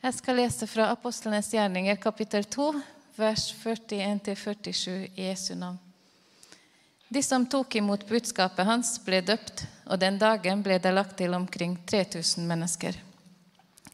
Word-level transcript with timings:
Jeg 0.00 0.14
skal 0.16 0.38
lese 0.40 0.64
fra 0.64 0.86
Apostlenes 0.94 1.50
gjerninger, 1.52 1.96
kapittel 2.00 2.44
2, 2.48 2.70
vers 3.20 3.42
41-47 3.60 5.10
i 5.14 5.26
Jesu 5.26 5.54
navn. 5.54 5.76
De 7.08 7.20
som 7.22 7.44
tok 7.46 7.76
imot 7.76 8.06
budskapet 8.08 8.64
hans, 8.64 8.94
ble 9.04 9.20
døpt, 9.20 9.66
og 9.84 10.00
den 10.00 10.16
dagen 10.16 10.62
ble 10.64 10.78
det 10.80 10.94
lagt 10.94 11.18
til 11.20 11.36
omkring 11.36 11.76
3000 11.84 12.48
mennesker. 12.48 12.96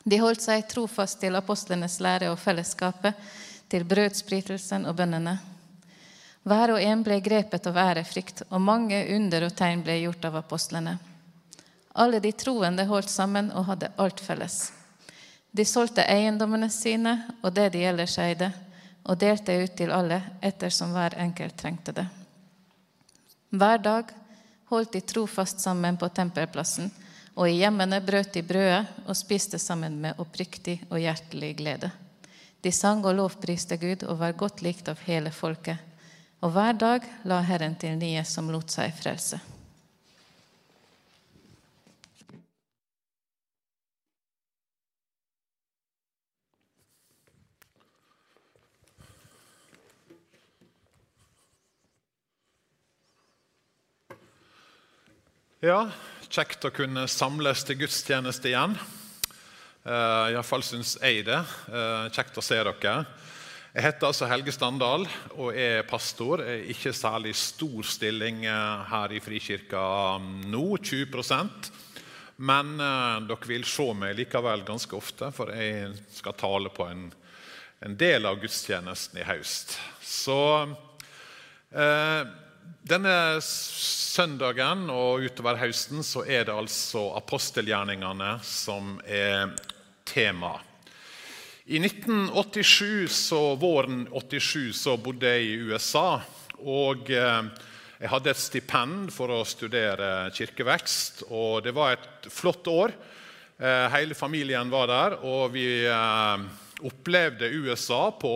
De 0.05 0.23
holdt 0.23 0.47
seg 0.47 0.69
trofast 0.71 1.19
til 1.25 1.35
apostlenes 1.35 1.99
lære 1.99 2.31
og 2.31 2.39
fellesskapet, 2.39 3.19
til 3.67 3.83
brødspritelsen 3.83 4.87
og 4.87 4.95
bønnene. 5.03 5.35
Hver 6.47 6.77
og 6.77 6.87
en 6.87 7.03
ble 7.03 7.19
grepet 7.19 7.67
av 7.67 7.83
ærefrykt, 7.89 8.47
og 8.55 8.63
mange 8.63 9.03
under 9.19 9.51
og 9.51 9.59
tegn 9.59 9.83
ble 9.83 9.99
gjort 10.05 10.31
av 10.31 10.39
apostlene. 10.45 10.99
Alle 11.99 12.23
de 12.23 12.31
troende 12.31 12.87
holdt 12.87 13.11
sammen 13.11 13.51
og 13.51 13.73
hadde 13.73 13.91
alt 13.99 14.23
felles. 14.23 14.76
De 15.57 15.65
solgte 15.65 16.05
eiendommene 16.05 16.69
sine 16.69 17.15
og 17.41 17.55
det 17.57 17.71
de 17.73 17.85
ellers 17.89 18.19
eide, 18.21 18.51
og 19.09 19.17
delte 19.23 19.55
ut 19.63 19.77
til 19.79 19.93
alle 19.95 20.19
ettersom 20.45 20.93
hver 20.93 21.15
enkelt 21.23 21.57
trengte 21.57 21.95
det. 21.97 22.05
Hver 23.57 23.81
dag 23.81 24.11
holdt 24.69 24.93
de 24.93 25.01
trofast 25.01 25.63
sammen 25.63 25.97
på 25.97 26.11
tempelplassen, 26.13 26.91
og 27.37 27.49
i 27.49 27.61
hjemmene 27.63 28.03
brøt 28.05 28.35
de 28.35 28.43
brødet 28.45 28.85
og 29.07 29.17
spiste 29.17 29.61
sammen 29.63 29.97
med 30.03 30.21
oppriktig 30.21 30.81
og 30.91 31.01
hjertelig 31.01 31.55
glede. 31.63 31.93
De 32.61 32.73
sang 32.73 33.05
og 33.07 33.17
lovpriste 33.17 33.79
Gud 33.81 34.05
og 34.05 34.21
var 34.21 34.37
godt 34.37 34.65
likt 34.67 34.89
av 34.93 35.01
hele 35.09 35.33
folket. 35.33 35.79
Og 36.45 36.53
hver 36.53 36.77
dag 36.77 37.07
la 37.25 37.41
Herren 37.47 37.79
til 37.81 37.97
nye 37.97 38.25
som 38.29 38.51
lot 38.53 38.73
seg 38.75 38.93
frelse. 38.99 39.41
Ja, 55.67 55.89
kjekt 56.31 56.63
å 56.63 56.71
kunne 56.71 57.09
samles 57.11 57.65
til 57.67 57.81
gudstjeneste 57.81 58.53
igjen. 58.53 58.77
Uh, 59.83 60.29
Iallfall 60.31 60.63
syns 60.63 60.93
jeg 61.01 61.25
det. 61.27 61.41
Uh, 61.67 62.07
kjekt 62.15 62.39
å 62.39 62.45
se 62.45 62.61
dere. 62.61 62.93
Jeg 63.73 63.83
heter 63.89 64.07
altså 64.07 64.29
Helge 64.31 64.55
Standal 64.55 65.09
og 65.33 65.59
er 65.59 65.83
pastor. 65.89 66.45
Jeg 66.45 66.61
er 66.61 66.71
ikke 66.77 66.95
særlig 66.95 67.35
stor 67.41 67.91
stilling 67.97 68.45
uh, 68.47 68.85
her 68.93 69.17
i 69.17 69.25
Frikirka 69.25 69.83
nå, 70.23 70.63
20% 70.87 71.73
Men 72.47 72.73
uh, 72.79 73.19
dere 73.27 73.51
vil 73.51 73.67
se 73.67 73.91
meg 73.99 74.15
likevel 74.21 74.63
ganske 74.71 74.95
ofte, 74.95 75.35
for 75.35 75.51
jeg 75.51 75.97
skal 76.21 76.39
tale 76.39 76.71
på 76.71 76.87
en, 76.87 77.09
en 77.83 77.99
del 78.07 78.31
av 78.31 78.39
gudstjenesten 78.45 79.19
i 79.19 79.31
høst. 79.35 79.81
Så 79.99 80.43
denne 82.87 83.41
søndagen 83.43 84.87
og 84.95 85.25
utover 85.27 85.59
høsten 85.59 86.05
så 86.07 86.23
er 86.23 86.47
det 86.47 86.55
altså 86.55 87.09
apostelgjerningene 87.19 88.37
som 88.47 88.97
er 89.03 89.51
tema. 90.07 90.55
I 91.67 91.81
1987, 91.83 93.11
så 93.11 93.41
våren 93.59 94.05
87 94.13 94.71
så 94.79 94.95
bodde 95.03 95.33
jeg 95.35 95.49
i 95.49 95.57
USA. 95.67 96.21
og 96.63 97.11
eh, 97.11 97.49
Jeg 97.99 98.13
hadde 98.13 98.31
et 98.31 98.39
stipend 98.39 99.11
for 99.11 99.35
å 99.35 99.41
studere 99.43 100.31
kirkevekst. 100.31 101.25
og 101.27 101.65
Det 101.67 101.75
var 101.75 101.97
et 101.97 102.31
flott 102.31 102.71
år. 102.71 102.95
Eh, 103.59 103.87
hele 103.97 104.15
familien 104.15 104.71
var 104.71 104.87
der, 104.87 105.19
og 105.27 105.57
vi 105.57 105.67
eh, 105.91 106.47
opplevde 106.87 107.51
USA 107.51 108.13
på 108.15 108.33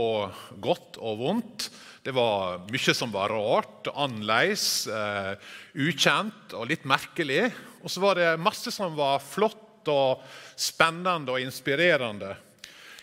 godt 0.58 0.98
og 0.98 1.22
vondt. 1.22 1.70
Det 2.00 2.14
var 2.16 2.62
mye 2.64 2.94
som 2.96 3.10
var 3.12 3.28
rart, 3.28 3.90
annerledes, 3.92 4.86
uh, 4.88 5.34
ukjent 5.76 6.54
og 6.56 6.70
litt 6.70 6.86
merkelig. 6.88 7.50
Og 7.84 7.92
så 7.92 8.00
var 8.00 8.16
det 8.16 8.30
masse 8.40 8.72
som 8.72 8.96
var 8.96 9.20
flott 9.20 9.88
og 9.92 10.22
spennende 10.56 11.34
og 11.34 11.44
inspirerende. 11.44 12.32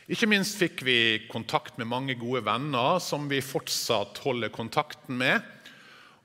Ikke 0.09 0.29
minst 0.29 0.57
fikk 0.57 0.81
vi 0.87 0.97
kontakt 1.29 1.77
med 1.77 1.89
mange 1.91 2.15
gode 2.17 2.41
venner 2.47 2.97
som 3.03 3.27
vi 3.29 3.43
fortsatt 3.43 4.21
holder 4.23 4.53
kontakten 4.55 5.17
med. 5.19 5.45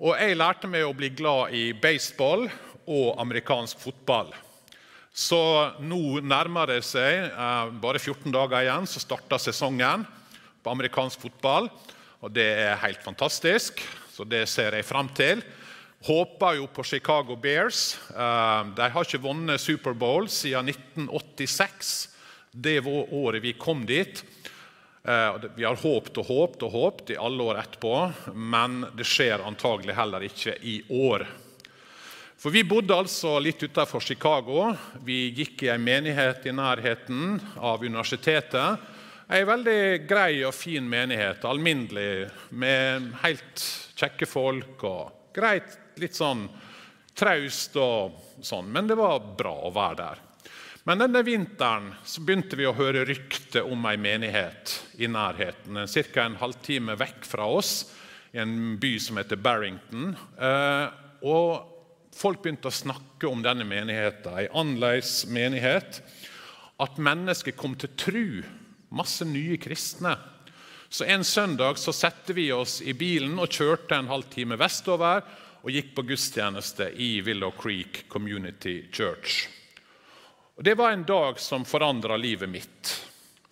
Og 0.01 0.17
jeg 0.17 0.39
lærte 0.39 0.71
meg 0.71 0.87
å 0.87 0.97
bli 0.97 1.13
glad 1.13 1.53
i 1.53 1.73
baseball 1.77 2.47
og 2.87 3.21
amerikansk 3.21 3.83
fotball. 3.83 4.33
Så 5.13 5.39
nå 5.85 6.23
nærmer 6.25 6.73
det 6.73 6.81
seg, 6.89 7.27
eh, 7.29 7.73
bare 7.85 8.01
14 8.01 8.33
dager 8.33 8.63
igjen, 8.65 8.89
så 8.89 9.03
starter 9.03 9.43
sesongen 9.43 10.07
på 10.63 10.73
amerikansk 10.73 11.21
fotball. 11.21 11.69
Og 12.23 12.31
det 12.31 12.47
er 12.63 12.79
helt 12.85 13.03
fantastisk, 13.03 13.83
så 14.15 14.25
det 14.29 14.45
ser 14.51 14.77
jeg 14.79 14.87
fram 14.87 15.09
til. 15.17 15.43
Håper 16.07 16.59
jo 16.59 16.69
på 16.71 16.85
Chicago 16.87 17.35
Bears. 17.39 17.97
Eh, 18.11 18.71
de 18.79 18.89
har 18.95 19.07
ikke 19.07 19.23
vunnet 19.23 19.63
Superbowl 19.63 20.29
siden 20.31 20.71
1986. 20.71 21.93
Det 22.51 22.79
var 22.87 23.11
året 23.15 23.43
vi 23.43 23.55
kom 23.59 23.83
dit. 23.87 24.23
Eh, 25.03 25.39
vi 25.57 25.67
har 25.67 25.79
håpt 25.83 26.19
og 26.23 26.27
håpt 26.31 26.63
og 26.63 26.75
håpt 26.75 27.11
i 27.11 27.19
alle 27.19 27.43
år 27.43 27.59
etterpå, 27.65 27.95
men 28.35 28.85
det 28.95 29.07
skjer 29.07 29.43
antagelig 29.43 29.99
heller 29.99 30.27
ikke 30.27 30.55
i 30.63 30.79
år. 30.95 31.27
For 32.39 32.51
Vi 32.51 32.65
bodde 32.67 32.95
altså 32.95 33.37
litt 33.39 33.63
utenfor 33.63 34.03
Chicago. 34.03 34.73
Vi 35.07 35.31
gikk 35.31 35.63
i 35.63 35.71
en 35.71 35.83
menighet 35.83 36.47
i 36.47 36.55
nærheten 36.55 37.39
av 37.59 37.83
universitetet. 37.83 38.83
Ei 39.31 39.45
veldig 39.47 40.03
grei 40.09 40.43
og 40.43 40.55
fin 40.57 40.89
menighet, 40.91 41.45
alminnelig, 41.47 42.27
med 42.51 43.13
helt 43.23 43.63
kjekke 43.95 44.27
folk. 44.27 44.83
og 44.83 45.33
Greit, 45.33 45.79
litt 46.03 46.17
sånn 46.19 46.49
traust 47.15 47.77
og 47.79 48.19
sånn, 48.43 48.71
men 48.73 48.89
det 48.91 48.97
var 48.99 49.23
bra 49.39 49.55
å 49.69 49.73
være 49.73 49.99
der. 50.01 50.23
Men 50.89 50.99
denne 50.99 51.23
vinteren 51.23 51.93
så 52.05 52.25
begynte 52.27 52.59
vi 52.59 52.67
å 52.67 52.75
høre 52.75 53.05
rykter 53.07 53.69
om 53.71 53.85
ei 53.87 53.95
menighet 54.01 54.75
i 54.99 55.07
nærheten, 55.07 55.85
ca. 55.87 56.25
en 56.25 56.41
halvtime 56.41 56.97
vekk 56.99 57.29
fra 57.29 57.47
oss, 57.47 57.93
i 58.33 58.41
en 58.43 58.75
by 58.83 58.97
som 58.99 59.21
heter 59.21 59.39
Barrington. 59.39 60.17
Eh, 60.41 60.87
og 61.23 62.11
folk 62.17 62.43
begynte 62.43 62.73
å 62.73 62.75
snakke 62.75 63.31
om 63.31 63.45
denne 63.45 63.69
menigheten, 63.69 64.35
ei 64.35 64.49
annerledes 64.51 65.23
menighet. 65.31 66.01
At 66.83 66.99
mennesker 66.99 67.55
kom 67.55 67.77
til 67.79 67.95
tru 67.95 68.27
Masse 68.93 69.25
nye 69.25 69.57
kristne. 69.57 70.17
Så 70.89 71.05
En 71.05 71.25
søndag 71.25 71.79
så 71.81 71.93
satte 71.93 72.35
vi 72.37 72.51
oss 72.53 72.83
i 72.83 72.93
bilen 72.93 73.39
og 73.41 73.49
kjørte 73.49 73.97
en 73.97 74.11
halvtime 74.13 74.59
vestover 74.61 75.23
og 75.63 75.73
gikk 75.73 75.95
på 75.97 76.05
gudstjeneste 76.11 76.91
i 77.01 77.23
Willow 77.25 77.55
Creek 77.57 78.05
Community 78.13 78.83
Church. 78.93 79.49
Og 80.59 80.65
Det 80.65 80.77
var 80.77 80.93
en 80.93 81.07
dag 81.09 81.41
som 81.41 81.65
forandra 81.65 82.17
livet 82.21 82.51
mitt. 82.51 82.93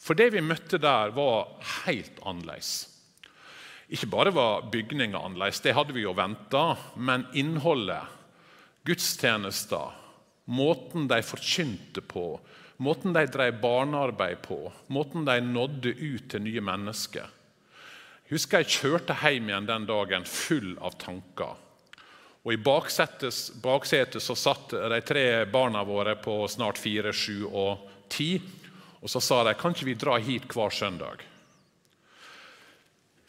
For 0.01 0.15
det 0.15 0.31
vi 0.35 0.45
møtte 0.45 0.79
der, 0.81 1.15
var 1.17 1.49
helt 1.87 2.21
annerledes. 2.21 2.89
Ikke 3.89 4.11
bare 4.13 4.33
var 4.35 4.69
bygninga 4.71 5.19
annerledes, 5.19 5.63
det 5.65 5.75
hadde 5.75 5.97
vi 5.97 6.05
jo 6.05 6.13
venta, 6.15 6.77
men 6.97 7.25
innholdet, 7.35 8.05
gudstjenester, 8.85 9.97
måten 10.45 11.09
de 11.09 11.23
forkynte 11.25 12.05
på, 12.05 12.39
Måten 12.81 13.13
de 13.13 13.27
drev 13.29 13.59
barnearbeid 13.61 14.41
på, 14.43 14.73
måten 14.89 15.27
de 15.29 15.41
nådde 15.45 15.91
ut 15.93 16.31
til 16.33 16.41
nye 16.47 16.63
mennesker. 16.65 17.27
Jeg 18.25 18.39
husker 18.39 18.63
jeg 18.63 18.77
kjørte 18.79 19.17
hjem 19.21 19.51
igjen 19.51 19.67
den 19.69 19.89
dagen 19.89 20.25
full 20.25 20.79
av 20.81 20.95
tanker. 21.03 21.59
Og 22.41 22.55
I 22.55 22.61
baksetet 22.63 24.23
så 24.25 24.37
satt 24.39 24.73
de 24.73 25.01
tre 25.05 25.25
barna 25.53 25.83
våre 25.85 26.15
på 26.17 26.39
snart 26.49 26.81
fire, 26.81 27.13
sju 27.13 27.45
og 27.51 27.85
ti. 28.09 28.39
Og 29.01 29.13
så 29.13 29.21
sa 29.21 29.43
de 29.45 29.53
kan 29.61 29.77
ikke 29.77 29.91
vi 29.91 29.99
dra 30.01 30.17
hit 30.17 30.49
hver 30.49 30.73
søndag. 30.73 31.27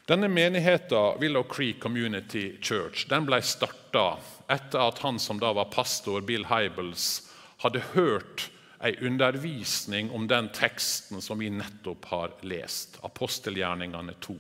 Denne 0.07 0.31
menigheten, 0.31 1.19
Willow 1.19 1.44
Creek 1.44 1.83
Community 1.83 2.56
Church, 2.62 3.04
den 3.12 3.27
ble 3.27 3.42
starta 3.44 4.15
etter 4.51 4.88
at 4.88 5.04
han 5.04 5.19
som 5.19 5.39
da 5.44 5.51
var 5.56 5.69
pastor, 5.75 6.24
Bill 6.24 6.47
Hybels, 6.47 7.27
hadde 7.63 7.83
hørt 7.94 8.47
ei 8.81 8.95
undervisning 9.06 10.10
om 10.12 10.28
den 10.28 10.50
teksten 10.56 11.22
som 11.22 11.39
vi 11.39 11.50
nettopp 11.54 12.07
har 12.12 12.33
lest, 12.48 12.98
apostelgjerningene 13.06 14.16
2. 14.24 14.36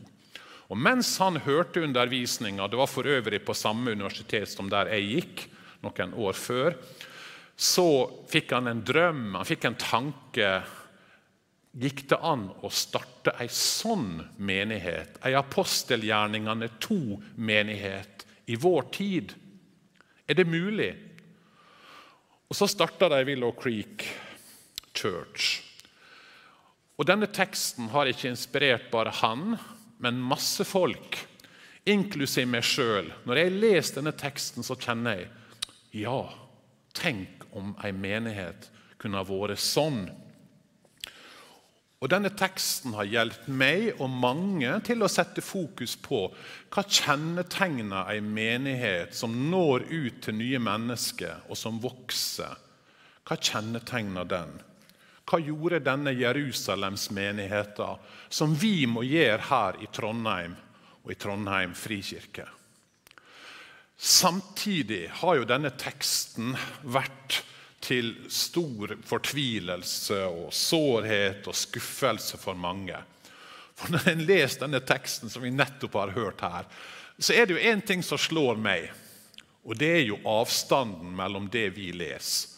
Og 0.71 0.79
Mens 0.79 1.17
han 1.19 1.41
hørte 1.43 1.83
undervisninga, 1.83 2.67
det 2.67 2.79
var 2.79 2.87
for 2.87 3.07
øvrig 3.07 3.41
på 3.45 3.55
samme 3.57 3.91
universitet 3.91 4.49
som 4.49 4.69
der 4.71 4.93
jeg 4.95 5.09
gikk, 5.09 5.47
noen 5.81 6.13
år 6.13 6.37
før, 6.37 6.77
så 7.57 7.85
fikk 8.31 8.53
han 8.55 8.69
en 8.71 8.83
drøm, 8.85 9.35
han 9.35 9.47
fikk 9.47 9.67
en 9.67 9.77
tanke. 9.81 10.51
Gikk 11.81 12.05
det 12.09 12.19
an 12.25 12.47
å 12.63 12.71
starte 12.73 13.35
ei 13.39 13.49
sånn 13.51 14.17
menighet, 14.41 15.19
ei 15.27 15.35
apostelgjerningene 15.37 16.71
2-menighet, 16.81 18.25
i 18.51 18.57
vår 18.59 18.89
tid? 18.95 19.35
Er 20.27 20.39
det 20.39 20.47
mulig? 20.49 20.91
Og 22.51 22.57
Så 22.57 22.67
starta 22.67 23.07
de 23.11 23.21
Willow 23.27 23.53
Creek 23.55 24.07
Church. 25.01 25.59
Og 27.01 27.07
Denne 27.09 27.25
teksten 27.33 27.89
har 27.89 28.09
ikke 28.09 28.29
inspirert 28.29 28.91
bare 28.93 29.13
han, 29.23 29.55
men 30.01 30.21
masse 30.21 30.65
folk, 30.67 31.17
inklusiv 31.89 32.45
meg 32.49 32.65
sjøl. 32.67 33.09
Når 33.25 33.41
jeg 33.41 33.55
leser 33.57 33.97
denne 33.97 34.13
teksten, 34.13 34.65
så 34.65 34.77
kjenner 34.77 35.17
jeg 35.17 36.03
ja, 36.03 36.19
tenk 36.95 37.47
om 37.57 37.73
ei 37.83 37.91
menighet 37.95 38.69
kunne 39.01 39.17
ha 39.17 39.27
vært 39.27 39.61
sånn. 39.61 40.05
Og 42.01 42.09
Denne 42.09 42.31
teksten 42.33 42.95
har 42.97 43.05
hjulpet 43.05 43.49
meg 43.53 43.99
og 44.01 44.09
mange 44.09 44.71
til 44.87 45.03
å 45.05 45.09
sette 45.11 45.43
fokus 45.45 45.93
på 46.01 46.23
hva 46.73 46.83
kjennetegner 46.85 48.09
en 48.15 48.31
menighet 48.33 49.13
som 49.13 49.35
når 49.51 49.85
ut 49.91 50.21
til 50.25 50.37
nye 50.39 50.61
mennesker, 50.61 51.43
og 51.45 51.59
som 51.59 51.77
vokser. 51.83 52.57
Hva 53.25 53.37
kjennetegner 53.37 54.25
den? 54.25 54.55
Hva 55.27 55.39
gjorde 55.39 55.83
denne 55.85 56.13
Jerusalemsmenigheten 56.17 58.01
som 58.29 58.55
vi 58.55 58.87
må 58.89 59.03
gjøre 59.07 59.45
her 59.49 59.77
i 59.83 59.87
Trondheim 59.93 60.57
og 61.03 61.13
i 61.13 61.19
Trondheim 61.19 61.75
frikirke? 61.77 62.47
Samtidig 64.01 65.05
har 65.21 65.37
jo 65.37 65.45
denne 65.45 65.69
teksten 65.77 66.55
vært 66.89 67.43
til 67.81 68.13
stor 68.33 68.95
fortvilelse 69.05 70.23
og 70.25 70.49
sårhet 70.53 71.47
og 71.49 71.57
skuffelse 71.57 72.39
for 72.41 72.57
mange. 72.57 72.97
For 73.77 73.93
Når 73.93 74.09
en 74.11 74.25
leser 74.25 74.65
denne 74.65 74.81
teksten 74.85 75.29
som 75.29 75.45
vi 75.45 75.53
nettopp 75.53 75.97
har 75.97 76.15
hørt 76.17 76.41
her, 76.45 76.67
så 77.17 77.33
er 77.33 77.45
det 77.45 77.57
jo 77.57 77.71
én 77.71 77.81
ting 77.85 78.01
som 78.05 78.17
slår 78.21 78.57
meg. 78.61 78.89
Og 79.65 79.77
det 79.77 79.91
er 79.99 80.05
jo 80.07 80.21
avstanden 80.25 81.13
mellom 81.17 81.49
det 81.53 81.67
vi 81.75 81.91
leser, 81.93 82.50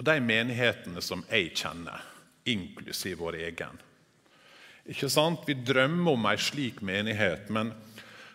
og 0.00 0.06
de 0.08 0.16
menighetene 0.24 1.02
som 1.04 1.20
jeg 1.28 1.50
kjenner, 1.60 2.00
inklusiv 2.48 3.18
vår 3.20 3.36
egen. 3.44 3.80
Ikke 4.88 5.10
sant? 5.12 5.42
Vi 5.44 5.58
drømmer 5.60 6.16
om 6.16 6.28
ei 6.30 6.38
slik 6.40 6.78
menighet, 6.80 7.50
men 7.52 7.74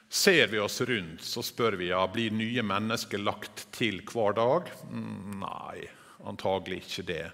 ser 0.06 0.52
vi 0.52 0.62
oss 0.62 0.78
rundt, 0.86 1.24
så 1.26 1.42
spør 1.42 1.80
vi 1.80 1.90
ja, 1.90 2.04
blir 2.06 2.36
nye 2.38 2.62
mennesker 2.62 3.18
lagt 3.18 3.66
til 3.74 4.04
hver 4.06 4.38
dag. 4.38 4.70
Mm, 4.92 5.40
nei, 5.42 5.88
antagelig 6.30 6.84
ikke 6.84 7.08
det. 7.10 7.26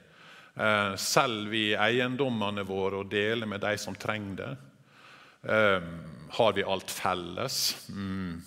Eh, 0.55 0.95
selger 0.95 1.51
vi 1.51 1.65
eiendommene 1.75 2.63
våre 2.67 3.03
og 3.03 3.11
deler 3.11 3.51
med 3.51 3.65
de 3.65 3.75
som 3.83 3.99
trenger 3.99 4.39
det? 4.39 4.53
Eh, 5.43 5.91
har 6.39 6.55
vi 6.55 6.63
alt 6.63 6.95
felles? 6.95 7.59
Mm. 7.91 8.39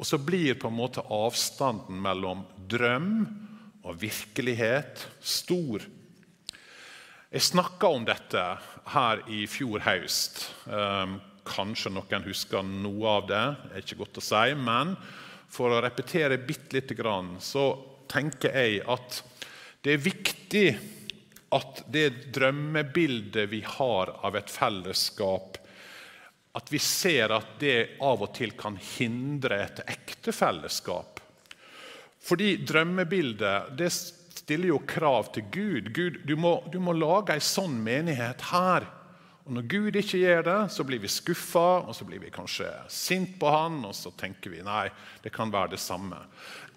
Og 0.00 0.08
så 0.08 0.16
blir 0.16 0.56
på 0.56 0.72
en 0.72 0.80
måte 0.80 1.04
avstanden 1.12 2.00
mellom 2.00 2.48
drøm 2.72 3.12
og 3.84 3.96
virkelighet 4.00 5.06
stor. 5.20 5.84
Jeg 7.30 7.46
snakka 7.46 7.88
om 7.94 8.04
dette 8.08 8.44
her 8.92 9.24
i 9.30 9.44
fjor 9.50 9.82
høst. 9.86 10.42
Eh, 10.66 11.16
kanskje 11.46 11.92
noen 11.94 12.26
husker 12.26 12.66
noe 12.66 13.16
av 13.16 13.28
det, 13.30 13.44
det 13.64 13.76
er 13.76 13.84
ikke 13.84 14.00
godt 14.02 14.20
å 14.20 14.24
si. 14.24 14.46
Men 14.58 14.96
for 15.50 15.72
å 15.72 15.82
repetere 15.82 16.40
bitte 16.42 16.78
lite 16.78 16.96
grann, 16.98 17.36
så 17.42 17.72
tenker 18.10 18.54
jeg 18.58 18.82
at 18.90 19.22
det 19.80 19.94
er 19.94 20.02
viktig 20.04 20.66
at 21.56 21.84
det 21.90 22.32
drømmebildet 22.34 23.48
vi 23.50 23.62
har 23.66 24.12
av 24.26 24.36
et 24.38 24.50
fellesskap, 24.50 25.56
at 26.58 26.70
vi 26.70 26.78
ser 26.82 27.32
at 27.34 27.56
det 27.62 28.02
av 28.02 28.22
og 28.26 28.34
til 28.34 28.52
kan 28.58 28.76
hindre 28.96 29.62
et 29.64 29.82
ekte 29.86 30.34
fellesskap. 30.34 31.19
Fordi 32.20 32.54
drømmebildet 32.68 33.72
det 33.78 33.90
stiller 33.92 34.72
jo 34.72 34.80
krav 34.86 35.32
til 35.34 35.46
Gud. 35.52 35.92
Gud 35.94 36.22
du, 36.26 36.36
må, 36.36 36.58
du 36.72 36.80
må 36.82 36.94
lage 36.96 37.36
ei 37.36 37.44
sånn 37.44 37.78
menighet 37.84 38.42
her. 38.50 38.86
Og 39.46 39.54
Når 39.56 39.68
Gud 39.72 39.96
ikke 39.96 40.20
gjør 40.20 40.42
det, 40.46 40.58
så 40.74 40.84
blir 40.86 41.00
vi 41.02 41.10
skuffa, 41.10 41.80
og 41.88 41.94
så 41.96 42.04
blir 42.06 42.20
vi 42.22 42.32
kanskje 42.34 42.68
sint 42.92 43.38
på 43.40 43.50
han, 43.50 43.80
og 43.88 43.96
så 43.96 44.12
tenker 44.14 44.52
vi 44.52 44.60
nei, 44.62 44.84
det 45.24 45.32
kan 45.34 45.52
være 45.52 45.74
det 45.74 45.80
samme. 45.82 46.18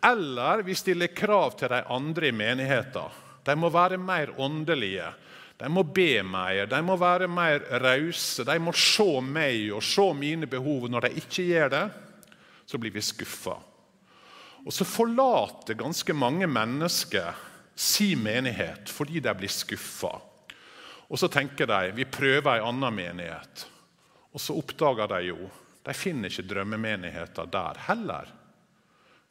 Eller 0.04 0.64
vi 0.66 0.76
stiller 0.76 1.12
krav 1.16 1.58
til 1.60 1.72
de 1.72 1.84
andre 1.92 2.32
i 2.32 2.36
menigheten. 2.36 3.20
De 3.44 3.56
må 3.60 3.70
være 3.72 4.00
mer 4.00 4.32
åndelige. 4.40 5.12
De 5.60 5.70
må 5.70 5.84
be 5.86 6.24
mer, 6.26 6.66
de 6.68 6.80
må 6.84 6.96
være 7.00 7.28
mer 7.32 7.62
rause. 7.84 8.44
De 8.48 8.56
må 8.60 8.74
se 8.76 9.10
meg 9.22 9.70
og 9.76 9.84
se 9.86 10.08
mine 10.18 10.50
behov. 10.50 10.90
Når 10.92 11.08
de 11.08 11.22
ikke 11.22 11.46
gjør 11.52 11.70
det, 11.76 11.86
så 12.66 12.80
blir 12.80 12.96
vi 12.96 13.04
skuffa. 13.04 13.60
Og 14.64 14.74
så 14.74 14.88
forlater 14.88 15.78
ganske 15.80 16.14
mange 16.16 16.48
mennesker 16.48 17.34
sin 17.76 18.22
menighet 18.24 18.92
fordi 18.92 19.20
de 19.24 19.34
blir 19.36 19.52
skuffa. 19.52 20.14
Og 21.10 21.20
så 21.20 21.28
tenker 21.28 21.68
de 21.70 21.92
vi 21.98 22.08
prøver 22.08 22.62
en 22.62 22.70
annen 22.72 22.96
menighet. 22.96 23.66
Og 24.34 24.42
så 24.42 24.56
oppdager 24.58 25.10
de 25.12 25.20
jo 25.30 25.50
de 25.84 25.94
finner 25.94 26.32
ikke 26.32 26.48
drømmemenigheten 26.48 27.50
der 27.52 27.80
heller. 27.90 28.30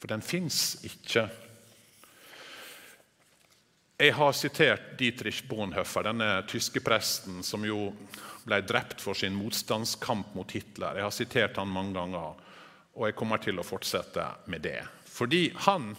For 0.00 0.10
den 0.10 0.22
fins 0.22 0.82
ikke. 0.84 1.28
Jeg 4.02 4.14
har 4.18 4.32
sitert 4.34 4.96
Dietrich 4.98 5.44
Bonhoeffer, 5.48 6.04
denne 6.10 6.42
tyske 6.50 6.82
presten 6.84 7.40
som 7.46 7.64
jo 7.64 7.92
ble 8.42 8.58
drept 8.66 9.00
for 9.00 9.16
sin 9.16 9.36
motstandskamp 9.38 10.34
mot 10.34 10.50
Hitler. 10.52 10.98
Jeg 10.98 11.06
har 11.06 11.14
sitert 11.14 11.60
han 11.60 11.70
mange 11.70 11.94
ganger, 11.96 12.34
og 12.92 13.06
jeg 13.06 13.16
kommer 13.16 13.40
til 13.40 13.62
å 13.62 13.64
fortsette 13.66 14.26
med 14.50 14.66
det. 14.66 14.80
Fordi 15.22 15.52
han 15.68 15.92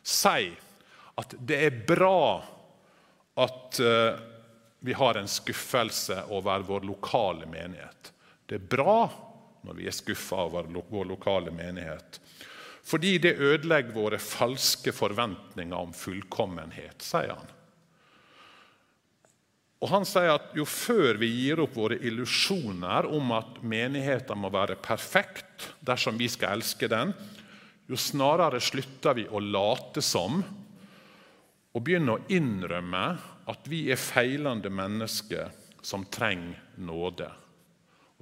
sier 0.00 0.56
at 1.20 1.34
det 1.44 1.58
er 1.66 1.82
bra 1.84 2.40
at 3.42 3.80
uh, 3.84 4.16
vi 4.80 4.96
har 4.96 5.20
en 5.20 5.28
skuffelse 5.28 6.16
over 6.32 6.64
vår 6.64 6.86
lokale 6.88 7.46
menighet. 7.52 8.12
Det 8.48 8.56
er 8.56 8.70
bra 8.76 8.96
når 9.62 9.76
vi 9.76 9.90
er 9.90 9.94
skuffa 9.94 10.40
over 10.48 10.70
vår 10.88 11.04
lokale 11.12 11.52
menighet. 11.52 12.16
Fordi 12.82 13.18
det 13.22 13.36
ødelegger 13.36 13.92
våre 13.92 14.18
falske 14.18 14.90
forventninger 14.96 15.76
om 15.76 15.92
fullkommenhet, 15.92 17.04
sier 17.04 17.36
han. 17.36 17.52
Og 19.84 19.92
Han 19.92 20.08
sier 20.08 20.32
at 20.32 20.56
jo 20.56 20.64
før 20.64 21.20
vi 21.20 21.28
gir 21.28 21.60
opp 21.60 21.76
våre 21.76 22.00
illusjoner 22.00 23.04
om 23.12 23.36
at 23.36 23.60
menigheten 23.60 24.40
må 24.40 24.48
være 24.54 24.80
perfekt 24.80 25.68
dersom 25.84 26.16
vi 26.16 26.32
skal 26.32 26.56
elske 26.56 26.88
den, 26.88 27.12
jo 27.90 27.98
snarere 27.98 28.60
slutter 28.62 29.16
vi 29.18 29.26
å 29.28 29.40
late 29.42 30.02
som 30.04 30.42
og 31.72 31.84
begynner 31.84 32.18
å 32.18 32.32
innrømme 32.32 33.04
at 33.50 33.68
vi 33.70 33.86
er 33.90 34.00
feilende 34.00 34.70
mennesker 34.70 35.50
som 35.82 36.04
trenger 36.06 36.60
nåde. 36.78 37.28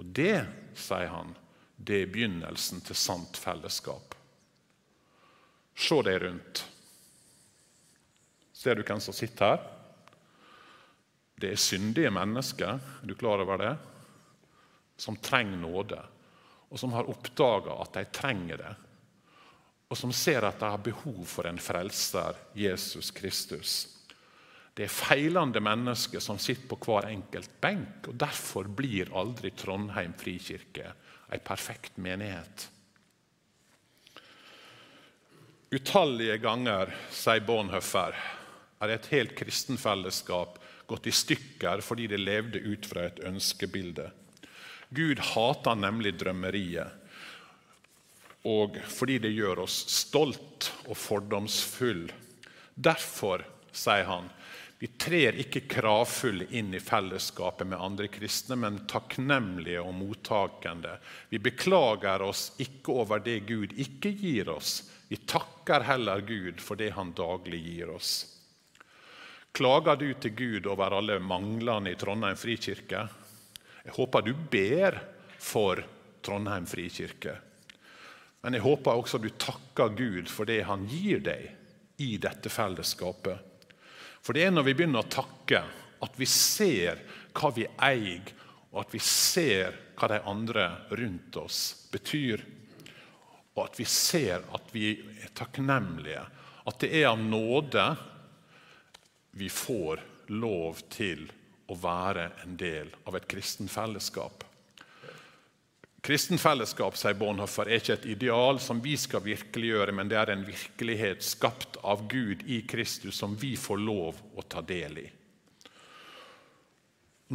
Og 0.01 0.07
det, 0.17 0.47
sier 0.79 1.11
han, 1.13 1.35
det 1.77 2.05
er 2.05 2.13
begynnelsen 2.13 2.81
til 2.87 2.97
sant 2.97 3.37
fellesskap. 3.37 4.15
Se 5.77 5.99
deg 6.07 6.21
rundt. 6.23 6.63
Ser 8.57 8.77
du 8.77 8.85
hvem 8.85 9.01
som 9.01 9.17
sitter 9.17 9.55
her? 9.55 9.69
Det 11.41 11.55
er 11.55 11.61
syndige 11.61 12.11
mennesker, 12.13 12.77
er 12.77 13.09
du 13.09 13.15
klar 13.17 13.41
over 13.41 13.61
det? 13.61 13.73
Som 15.01 15.17
trenger 15.25 15.57
nåde, 15.57 16.01
og 16.69 16.81
som 16.81 16.93
har 16.93 17.09
oppdaga 17.09 17.79
at 17.81 17.97
de 17.97 18.05
trenger 18.13 18.61
det. 18.61 18.75
Og 19.91 19.99
som 19.99 20.13
ser 20.15 20.47
at 20.47 20.61
de 20.61 20.71
har 20.71 20.83
behov 20.85 21.25
for 21.27 21.49
en 21.51 21.59
frelser, 21.59 22.39
Jesus 22.55 23.11
Kristus. 23.11 23.73
Det 24.75 24.87
er 24.87 24.93
feilende 24.95 25.61
mennesker 25.61 26.23
som 26.23 26.39
sitter 26.39 26.69
på 26.71 26.79
hver 26.87 27.11
enkelt 27.11 27.51
benk. 27.61 28.07
og 28.09 28.15
Derfor 28.23 28.71
blir 28.71 29.11
aldri 29.19 29.51
Trondheim 29.51 30.15
frikirke 30.19 30.93
ei 31.31 31.39
perfekt 31.43 31.99
menighet. 32.03 32.69
Utallige 35.71 36.39
ganger, 36.43 36.91
sier 37.15 37.45
Bonhoeffer, 37.47 38.17
er 38.83 38.95
et 38.95 39.11
helt 39.13 39.37
kristenfellesskap 39.39 40.57
gått 40.91 41.07
i 41.07 41.15
stykker 41.15 41.83
fordi 41.87 42.09
det 42.11 42.19
levde 42.19 42.63
ut 42.65 42.89
fra 42.91 43.05
et 43.07 43.21
ønskebilde. 43.27 44.09
Gud 44.91 45.23
hater 45.23 45.79
nemlig 45.79 46.17
drømmeriet, 46.19 46.97
og 48.49 48.77
fordi 48.89 49.19
det 49.21 49.35
gjør 49.37 49.65
oss 49.67 49.83
stolt 49.93 50.71
og 50.89 50.97
fordomsfull. 50.97 52.07
Derfor, 52.75 53.45
sier 53.73 54.07
han, 54.09 54.31
vi 54.81 54.89
trer 54.97 55.37
ikke 55.37 55.67
kravfulle 55.69 56.47
inn 56.57 56.73
i 56.73 56.81
fellesskapet 56.81 57.69
med 57.69 57.83
andre 57.85 58.09
kristne, 58.09 58.57
men 58.57 58.79
takknemlige 58.89 59.83
og 59.85 59.93
mottakende. 59.99 60.95
Vi 61.29 61.37
beklager 61.37 62.25
oss 62.25 62.47
ikke 62.65 62.95
over 63.03 63.21
det 63.21 63.43
Gud 63.51 63.75
ikke 63.77 64.15
gir 64.17 64.49
oss, 64.49 64.79
vi 65.11 65.19
takker 65.21 65.85
heller 65.85 66.23
Gud 66.25 66.63
for 66.65 66.81
det 66.81 66.95
han 66.97 67.13
daglig 67.19 67.61
gir 67.65 67.91
oss. 67.93 68.13
Klager 69.53 69.99
du 69.99 70.07
til 70.15 70.33
Gud 70.39 70.67
over 70.71 70.95
alle 70.97 71.19
manglene 71.19 71.93
i 71.93 71.99
Trondheim 71.99 72.39
frikirke? 72.39 73.05
Jeg 73.85 73.97
håper 73.97 74.25
du 74.25 74.33
ber 74.33 74.97
for 75.37 75.83
Trondheim 76.23 76.69
frikirke. 76.71 77.35
Men 78.41 78.57
jeg 78.57 78.65
håper 78.65 78.97
også 78.97 79.21
du 79.21 79.29
takker 79.37 79.93
Gud 79.97 80.31
for 80.33 80.49
det 80.49 80.63
han 80.69 80.87
gir 80.89 81.21
deg 81.25 81.51
i 82.01 82.15
dette 82.21 82.49
fellesskapet. 82.53 83.37
For 84.25 84.37
det 84.37 84.47
er 84.47 84.55
når 84.55 84.69
vi 84.69 84.77
begynner 84.79 85.05
å 85.05 85.13
takke, 85.13 85.63
at 86.01 86.17
vi 86.17 86.29
ser 86.29 87.03
hva 87.37 87.51
vi 87.53 87.67
eier, 87.85 88.33
og 88.71 88.85
at 88.85 88.95
vi 88.95 89.01
ser 89.05 89.77
hva 89.99 90.09
de 90.13 90.21
andre 90.31 90.67
rundt 90.97 91.37
oss 91.41 91.61
betyr. 91.93 92.45
Og 93.57 93.65
at 93.67 93.81
vi 93.81 93.87
ser 93.89 94.47
at 94.57 94.71
vi 94.73 94.95
er 95.21 95.33
takknemlige. 95.37 96.23
At 96.65 96.79
det 96.81 96.93
er 97.01 97.11
av 97.11 97.21
nåde 97.21 97.85
vi 99.37 99.51
får 99.53 100.01
lov 100.33 100.81
til 100.93 101.27
å 101.71 101.77
være 101.79 102.31
en 102.45 102.57
del 102.59 102.89
av 103.07 103.19
et 103.19 103.29
kristen 103.31 103.69
fellesskap. 103.71 104.45
Kristen 106.01 106.41
fellesskap 106.41 106.97
sier 106.97 107.17
Bonhoeffer, 107.19 107.69
er 107.69 107.83
ikke 107.83 107.99
et 107.99 108.07
ideal 108.15 108.61
som 108.63 108.79
vi 108.81 108.95
skal 108.97 109.21
virkeliggjøre, 109.25 109.93
men 109.93 110.09
det 110.09 110.17
er 110.17 110.33
en 110.33 110.47
virkelighet 110.47 111.25
skapt 111.25 111.77
av 111.85 112.07
Gud 112.09 112.47
i 112.49 112.63
Kristus 112.69 113.19
som 113.21 113.35
vi 113.37 113.53
får 113.61 113.83
lov 113.85 114.21
å 114.33 114.45
ta 114.49 114.65
del 114.65 115.03
i. 115.03 115.07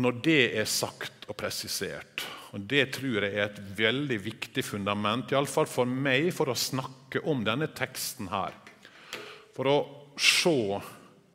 Når 0.02 0.18
det 0.26 0.42
er 0.60 0.68
sagt 0.68 1.30
og 1.30 1.38
presisert, 1.40 2.26
og 2.58 2.66
det 2.72 2.88
tror 2.98 3.22
jeg 3.22 3.36
er 3.36 3.46
et 3.46 3.62
veldig 3.78 4.18
viktig 4.26 4.64
fundament, 4.66 5.32
iallfall 5.32 5.70
for 5.70 5.88
meg, 5.88 6.32
for 6.36 6.50
å 6.52 6.58
snakke 6.58 7.22
om 7.30 7.46
denne 7.46 7.70
teksten 7.76 8.32
her, 8.34 8.58
for 9.56 9.70
å 9.72 9.78
se 10.20 10.58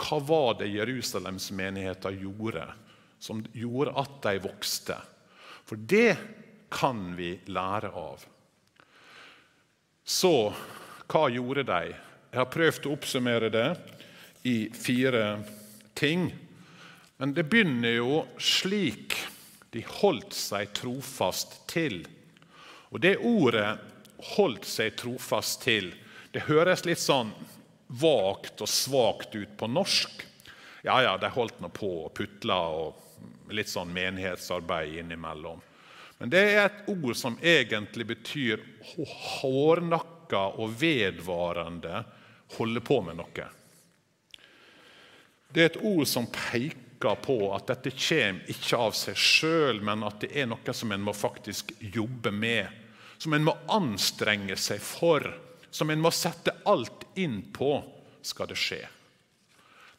hva 0.01 0.19
var 0.25 0.59
det 0.61 0.73
Jerusalems 0.73 1.51
menigheter 1.57 2.17
gjorde 2.17 2.67
som 3.21 3.43
gjorde 3.53 3.95
at 4.01 4.15
de 4.25 4.41
vokste. 4.43 4.97
For 5.69 5.77
det 5.77 6.17
kan 6.71 7.17
vi 7.17 7.35
lære 7.51 7.91
av. 7.91 8.25
Så 10.05 10.53
hva 11.11 11.25
gjorde 11.31 11.67
de? 11.67 11.95
Jeg 12.31 12.39
har 12.39 12.53
prøvd 12.53 12.87
å 12.87 12.95
oppsummere 12.95 13.51
det 13.51 13.69
i 14.47 14.57
fire 14.75 15.43
ting. 15.99 16.31
Men 17.19 17.35
det 17.37 17.49
begynner 17.51 17.99
jo 17.99 18.23
slik 18.39 19.17
de 19.75 19.83
holdt 20.01 20.35
seg 20.35 20.71
trofast 20.75 21.61
til. 21.71 22.03
Og 22.91 23.03
det 23.03 23.19
ordet 23.19 23.79
'holdt 24.35 24.65
seg 24.67 24.97
trofast 24.97 25.63
til' 25.63 25.95
det 26.33 26.47
høres 26.47 26.85
litt 26.87 27.01
sånn 27.03 27.33
vagt 27.87 28.63
og 28.63 28.69
svakt 28.71 29.35
ut 29.35 29.57
på 29.59 29.67
norsk. 29.67 30.27
Ja, 30.87 31.03
ja, 31.03 31.17
de 31.19 31.29
holdt 31.29 31.59
nå 31.61 31.69
på 31.75 31.91
og 32.07 32.15
putla 32.15 32.59
og 32.71 33.51
litt 33.51 33.69
sånn 33.69 33.91
menighetsarbeid 33.93 35.01
innimellom. 35.03 35.61
Men 36.21 36.33
det 36.33 36.41
er 36.53 36.67
et 36.67 36.89
ord 36.93 37.17
som 37.17 37.39
egentlig 37.41 38.05
betyr 38.11 38.61
hårnakka 38.95 40.43
og 40.61 40.75
vedvarende 40.83 42.03
holde 42.59 42.83
på 42.85 42.99
med 43.07 43.17
noe. 43.23 43.47
Det 45.51 45.63
er 45.63 45.71
et 45.71 45.81
ord 45.81 46.05
som 46.07 46.29
peker 46.29 47.17
på 47.25 47.39
at 47.57 47.73
dette 47.73 47.95
kommer 47.97 48.53
ikke 48.53 48.83
av 48.85 48.93
seg 48.99 49.17
sjøl, 49.17 49.81
men 49.81 50.05
at 50.07 50.21
det 50.21 50.35
er 50.37 50.51
noe 50.51 50.77
som 50.77 50.93
en 50.93 51.09
må 51.09 51.17
faktisk 51.17 51.73
jobbe 51.81 52.35
med. 52.37 52.69
Som 53.17 53.35
en 53.37 53.49
må 53.49 53.57
anstrenge 53.73 54.61
seg 54.61 54.85
for. 54.85 55.25
Som 55.73 55.91
en 55.91 56.05
må 56.05 56.13
sette 56.13 56.53
alt 56.69 57.09
inn 57.17 57.41
på 57.57 57.79
skal 58.21 58.53
det 58.53 58.61
skje. 58.61 58.85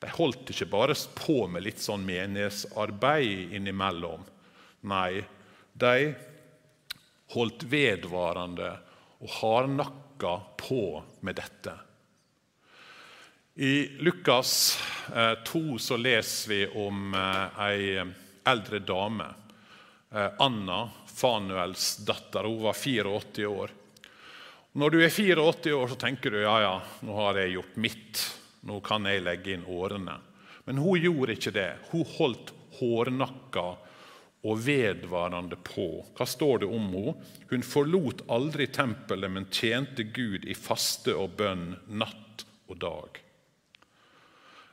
De 0.02 0.10
holdt 0.10 0.54
ikke 0.54 0.70
bare 0.70 0.96
på 1.18 1.44
med 1.50 1.66
litt 1.66 1.82
sånn 1.82 2.06
menighetsarbeid 2.06 3.54
innimellom. 3.58 4.24
Nei, 4.90 5.22
de 5.74 6.14
holdt 7.36 7.64
vedvarende 7.72 8.74
og 9.22 9.34
hardnakka 9.40 10.36
på 10.60 10.84
med 11.22 11.38
dette. 11.40 11.76
I 13.62 13.98
Lukas 14.00 14.80
2 15.46 15.60
eh, 15.60 15.78
så 15.78 15.98
leser 15.98 16.50
vi 16.50 16.62
om 16.68 17.14
eh, 17.14 17.62
ei 17.68 18.04
eldre 18.48 18.80
dame. 18.80 19.28
Eh, 20.12 20.30
Anna, 20.40 20.90
Fanuels 21.08 21.98
datter. 22.08 22.48
Hun 22.48 22.64
var 22.64 22.74
84 22.74 23.46
år. 23.48 23.74
Når 24.72 24.90
du 24.90 25.02
er 25.04 25.10
84 25.10 25.74
år, 25.76 25.88
så 25.92 26.00
tenker 26.00 26.32
du 26.32 26.40
ja, 26.42 26.56
ja, 26.64 26.76
nå 27.04 27.16
har 27.20 27.42
jeg 27.42 27.58
gjort 27.58 27.78
mitt. 27.84 28.24
Nå 28.68 28.80
kan 28.86 29.06
jeg 29.10 29.24
legge 29.26 29.54
inn 29.54 29.68
årene. 29.68 30.16
Men 30.66 30.80
hun 30.80 31.02
gjorde 31.02 31.36
ikke 31.36 31.54
det. 31.56 31.70
Hun 31.92 32.08
holdt 32.16 32.54
hårnakka 32.80 33.66
og 34.42 34.62
vedvarende 34.66 35.58
på. 35.62 35.88
Hva 36.18 36.26
står 36.26 36.64
det 36.64 36.70
om 36.70 36.88
henne? 36.90 37.14
Hun 37.52 37.66
forlot 37.66 38.24
aldri 38.32 38.68
tempelet, 38.74 39.30
men 39.32 39.50
tjente 39.54 40.08
Gud 40.16 40.48
i 40.50 40.56
faste 40.58 41.14
og 41.14 41.36
bønn 41.42 41.76
natt 41.88 42.46
og 42.72 42.80
dag. 42.82 43.22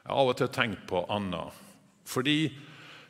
Jeg 0.05 0.15
har 0.15 0.23
av 0.23 0.33
og 0.33 0.39
til 0.39 0.49
tenkt 0.55 0.87
på 0.89 1.03
Anna, 1.13 1.49
fordi 2.09 2.41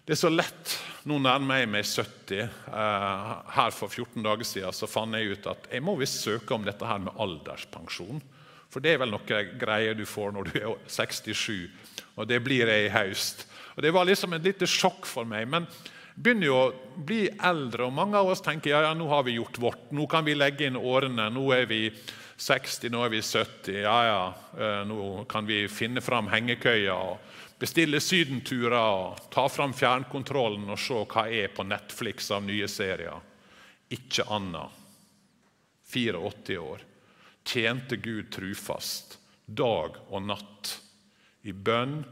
det 0.09 0.17
er 0.17 0.23
så 0.25 0.31
lett 0.33 0.79
Nå 1.09 1.19
nærmer 1.21 1.61
jeg 1.61 1.69
meg 1.71 1.85
70. 1.87 2.41
Eh, 2.41 3.29
her 3.55 3.71
For 3.73 3.89
14 3.89 4.25
dager 4.25 4.45
siden 4.45 4.75
så 4.77 4.89
fant 4.91 5.17
jeg 5.17 5.37
ut 5.37 5.47
at 5.49 5.69
jeg 5.73 5.85
må 5.85 5.95
visst 5.97 6.21
søke 6.25 6.57
om 6.57 6.65
dette 6.67 6.85
her 6.85 6.99
med 7.01 7.17
alderspensjon. 7.21 8.19
For 8.69 8.85
det 8.85 8.95
er 8.95 9.01
vel 9.01 9.15
noe 9.15 9.39
greier 9.61 9.97
du 9.97 10.05
får 10.09 10.35
når 10.35 10.51
du 10.51 10.59
er 10.59 10.75
67, 10.91 11.71
og 12.19 12.29
det 12.29 12.43
blir 12.45 12.69
jeg 12.69 12.89
i 12.89 12.93
høst. 12.93 13.47
Og 13.77 13.85
Det 13.87 13.93
var 13.95 14.09
liksom 14.09 14.35
et 14.37 14.45
lite 14.45 14.69
sjokk 14.69 15.07
for 15.09 15.29
meg. 15.29 15.49
men 15.49 15.69
begynner 16.19 16.49
jo 16.49 16.57
å 16.59 17.03
bli 17.07 17.27
eldre, 17.31 17.87
og 17.87 17.95
mange 17.95 18.19
av 18.19 18.31
oss 18.33 18.43
tenker 18.43 18.73
ja, 18.75 18.83
ja, 18.89 18.95
nå 18.97 19.07
har 19.11 19.25
vi 19.27 19.37
gjort 19.39 19.59
vårt. 19.63 19.91
Nå 19.95 20.07
kan 20.11 20.27
vi 20.27 20.35
legge 20.35 20.67
inn 20.67 20.79
årene. 20.79 21.29
Nå 21.31 21.45
er 21.55 21.69
vi 21.71 21.85
60, 22.39 22.91
nå 22.95 23.05
er 23.07 23.13
vi 23.13 23.23
70. 23.23 23.79
Ja, 23.85 23.99
ja, 24.07 24.23
eh, 24.59 24.83
nå 24.89 25.25
kan 25.31 25.47
vi 25.47 25.63
finne 25.71 26.03
fram 26.05 26.31
hengekøya 26.33 26.95
og 26.95 27.39
bestille 27.59 28.01
sydenturer 28.03 28.79
og 28.79 29.31
ta 29.35 29.49
fram 29.51 29.75
fjernkontrollen 29.75 30.69
og 30.71 30.79
se 30.83 30.99
hva 31.11 31.27
er 31.31 31.51
på 31.55 31.67
Netflix 31.67 32.31
av 32.35 32.45
nye 32.47 32.69
serier. 32.71 33.23
Ikke 33.95 34.27
Anna, 34.31 34.67
84 35.89 36.59
år, 36.61 36.85
tjente 37.49 37.97
Gud 37.97 38.29
trufast 38.35 39.19
dag 39.49 39.97
og 40.11 40.27
natt. 40.29 40.75
I 41.49 41.55
bønn, 41.55 42.03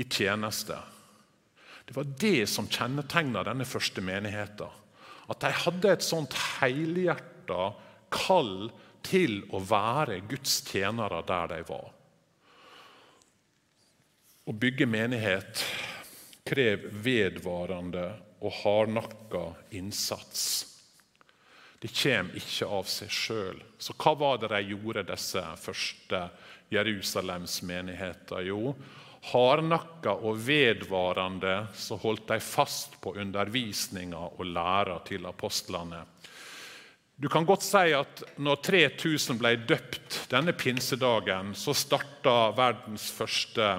i 0.00 0.04
tjeneste. 0.08 0.80
Det 1.86 1.96
var 1.96 2.08
det 2.20 2.46
som 2.50 2.68
kjennetegna 2.70 3.42
denne 3.46 3.66
første 3.68 4.04
menigheten. 4.04 4.80
At 5.30 5.42
de 5.42 5.52
hadde 5.64 5.92
et 5.92 6.04
sånt 6.04 6.34
helhjerta 6.60 7.72
kall 8.12 8.70
til 9.06 9.40
å 9.50 9.60
være 9.66 10.20
Guds 10.30 10.60
tjenere 10.68 11.22
der 11.26 11.50
de 11.54 11.62
var. 11.68 11.88
Å 14.42 14.52
bygge 14.58 14.88
menighet 14.90 15.62
krever 16.46 16.90
vedvarende 17.04 18.06
og 18.42 18.54
hardnakka 18.62 19.44
innsats. 19.78 20.44
Det 21.82 21.90
kommer 21.94 22.38
ikke 22.38 22.66
av 22.70 22.86
seg 22.90 23.10
sjøl. 23.10 23.60
Så 23.78 23.94
hva 23.98 24.14
var 24.18 24.40
det 24.42 24.52
de 24.52 24.60
gjorde, 24.70 25.06
disse 25.08 25.42
første 25.58 26.20
Jerusalems 26.70 27.56
menigheter? 27.66 28.44
Jo, 28.46 28.74
hardnakka 29.30 30.16
og 30.26 30.40
vedvarende 30.42 31.54
så 31.78 31.96
holdt 32.02 32.26
de 32.32 32.40
fast 32.42 32.98
på 33.00 33.14
undervisninga 33.22 34.18
og 34.34 34.46
læra 34.50 34.98
til 35.06 35.26
apostlene. 35.30 36.02
Du 37.22 37.28
kan 37.30 37.46
godt 37.46 37.62
si 37.62 37.92
at 37.94 38.22
når 38.42 38.62
3000 38.66 39.38
ble 39.38 39.54
døpt 39.68 40.24
denne 40.32 40.54
pinsedagen, 40.58 41.52
så 41.54 41.74
starta 41.76 42.50
verdens 42.56 43.10
første 43.14 43.76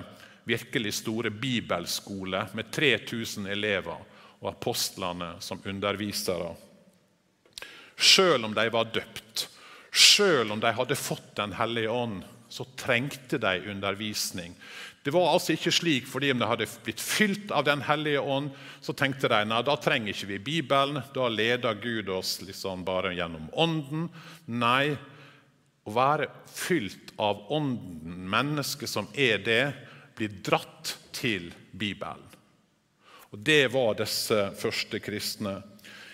virkelig 0.47 0.93
store 1.01 1.31
bibelskole 1.31 2.45
med 2.55 2.71
3000 2.71 3.49
elever 3.51 3.99
og 4.39 4.51
apostlene 4.51 5.33
som 5.43 5.61
undervisere. 5.65 6.53
Selv 7.99 8.47
om 8.47 8.55
de 8.55 8.67
var 8.71 8.91
døpt, 8.95 9.47
selv 9.93 10.55
om 10.55 10.63
de 10.63 10.71
hadde 10.73 10.97
fått 10.97 11.35
Den 11.35 11.53
hellige 11.53 11.89
ånd, 11.89 12.23
så 12.49 12.65
trengte 12.77 13.39
de 13.41 13.71
undervisning. 13.71 14.53
Det 15.03 15.11
var 15.11 15.33
altså 15.33 15.51
ikke 15.53 15.71
slik 15.75 16.05
fordi 16.07 16.29
om 16.31 16.39
de 16.39 16.47
hadde 16.47 16.67
blitt 16.85 17.01
fylt 17.03 17.51
av 17.51 17.65
Den 17.67 17.81
hellige 17.83 18.21
ånd, 18.23 18.53
så 18.81 18.95
tenkte 18.95 19.27
de 19.31 19.41
nei, 19.49 19.59
da 19.67 19.75
trenger 19.75 20.13
ikke 20.13 20.29
vi 20.29 20.39
Bibelen. 20.45 21.01
Da 21.15 21.27
leder 21.27 21.75
Gud 21.75 22.11
oss 22.13 22.37
liksom 22.43 22.85
bare 22.87 23.11
gjennom 23.17 23.49
Ånden. 23.51 24.07
Nei, 24.47 24.95
å 25.83 25.91
være 25.91 26.29
fylt 26.47 27.11
av 27.19 27.43
Ånden, 27.51 28.15
mennesket 28.31 28.89
som 28.89 29.09
er 29.11 29.43
det, 29.43 29.63
blir 30.15 30.39
dratt 30.45 30.95
til 31.11 31.51
Bibelen. 31.71 32.29
Og 33.33 33.41
Det 33.43 33.65
var 33.73 33.97
disse 33.97 34.51
første 34.55 35.01
kristne. 35.03 35.57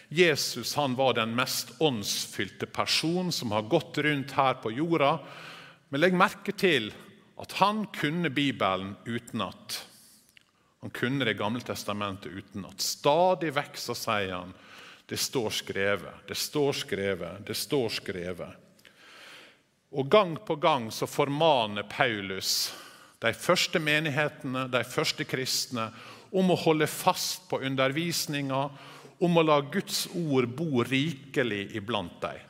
Jesus 0.09 0.71
han 0.79 0.95
var 0.97 1.13
den 1.13 1.35
mest 1.37 1.75
åndsfylte 1.83 2.65
person 2.65 3.29
som 3.35 3.51
har 3.53 3.67
gått 3.69 3.99
rundt 4.01 4.33
her 4.33 4.57
på 4.63 4.71
jorda. 4.73 5.19
Men 5.91 6.01
legg 6.01 6.17
merke 6.17 6.55
til 6.57 6.89
at 7.39 7.51
han 7.61 7.85
kunne 7.95 8.29
Bibelen 8.29 8.95
utenat. 9.05 9.87
Han 10.81 10.89
kunne 10.89 11.25
Det 11.25 11.33
gamle 11.33 11.61
testamentet 11.61 12.31
utenat. 12.31 12.81
Stadig 12.81 13.53
vekk 13.55 13.77
så 13.77 13.95
sier 13.95 14.33
han 14.35 14.53
det 15.09 15.17
står 15.17 15.49
skrevet, 15.49 16.27
det 16.27 16.37
står 16.37 16.73
skrevet, 16.73 17.45
det 17.47 17.55
står 17.57 17.89
skrevet. 17.89 18.51
Og 19.91 20.09
Gang 20.09 20.35
på 20.45 20.55
gang 20.55 20.91
så 20.91 21.07
formaner 21.09 21.83
Paulus 21.83 22.69
de 23.19 23.33
første 23.33 23.79
menighetene, 23.79 24.67
de 24.69 24.83
første 24.85 25.25
kristne, 25.25 25.89
om 26.31 26.51
å 26.51 26.59
holde 26.61 26.87
fast 26.87 27.49
på 27.49 27.59
undervisninga, 27.65 28.69
om 29.19 29.37
å 29.37 29.43
la 29.43 29.57
Guds 29.61 30.05
ord 30.13 30.47
bo 30.55 30.83
rikelig 30.85 31.65
iblant 31.75 32.21
dem. 32.21 32.48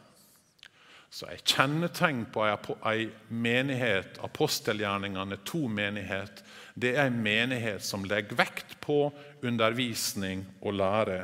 Så 1.09 1.25
Et 1.25 1.41
kjennetegn 1.43 2.25
på 2.31 2.43
ei 2.85 3.09
menighet, 3.29 4.19
apostelgjerningene 4.21 5.39
to 5.43 5.65
menighet, 5.67 6.43
det 6.75 6.93
er 6.95 7.09
en 7.09 7.17
menighet 7.23 7.83
som 7.83 8.05
legger 8.05 8.37
vekt 8.37 8.77
på 8.83 9.09
undervisning 9.41 10.45
og 10.61 10.77
lære, 10.77 11.23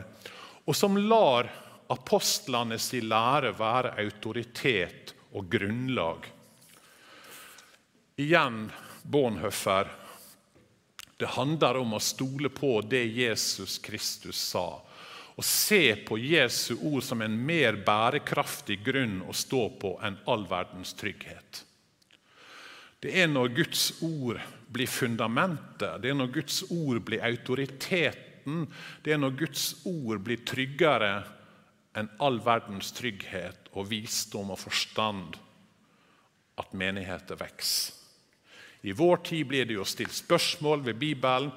og 0.65 0.75
som 0.75 0.97
lar 0.97 1.51
apostlene 1.93 2.79
si 2.81 3.03
lære 3.05 3.53
være 3.59 3.93
autoritet 4.01 5.13
og 5.37 5.51
grunnlag. 5.53 6.25
Igjen 8.17 8.71
Bonhoeffer. 9.03 9.91
Det 11.17 11.29
handler 11.37 11.77
om 11.77 11.93
å 11.95 12.01
stole 12.03 12.49
på 12.49 12.79
det 12.89 13.05
Jesus 13.05 13.77
Kristus 13.83 14.39
sa. 14.49 14.81
Og 15.35 15.43
se 15.43 15.95
på 16.07 16.17
Jesu 16.21 16.75
ord 16.77 17.03
som 17.03 17.21
en 17.21 17.35
mer 17.47 17.75
bærekraftig 17.83 18.79
grunn 18.85 19.19
å 19.27 19.35
stå 19.35 19.65
på 19.81 19.95
enn 20.05 20.19
all 20.31 20.45
verdens 20.47 20.93
trygghet. 20.95 21.65
Det 23.03 23.11
er 23.21 23.27
når 23.29 23.51
Guds 23.57 23.89
ord 24.01 24.39
blir 24.71 24.89
fundamentet, 24.89 25.99
det 26.01 26.09
er 26.09 26.17
når 26.17 26.31
Guds 26.39 26.61
ord 26.71 27.01
blir 27.05 27.23
autoriteten, 27.27 28.63
det 29.03 29.13
er 29.13 29.19
når 29.19 29.35
Guds 29.43 29.65
ord 29.85 30.23
blir 30.23 30.41
tryggere 30.47 31.11
enn 31.95 32.09
all 32.23 32.39
verdens 32.43 32.89
trygghet 32.95 33.69
og 33.75 33.91
visdom 33.91 34.55
og 34.55 34.59
forstand, 34.63 35.37
at 36.55 36.73
menigheter 36.73 37.37
vokser. 37.39 37.93
I 38.85 38.93
vår 38.93 39.23
tid 39.25 39.47
blir 39.49 39.65
det 39.65 39.79
jo 39.79 39.85
stilt 39.87 40.13
spørsmål 40.13 40.83
ved 40.85 40.99
Bibelen. 41.01 41.49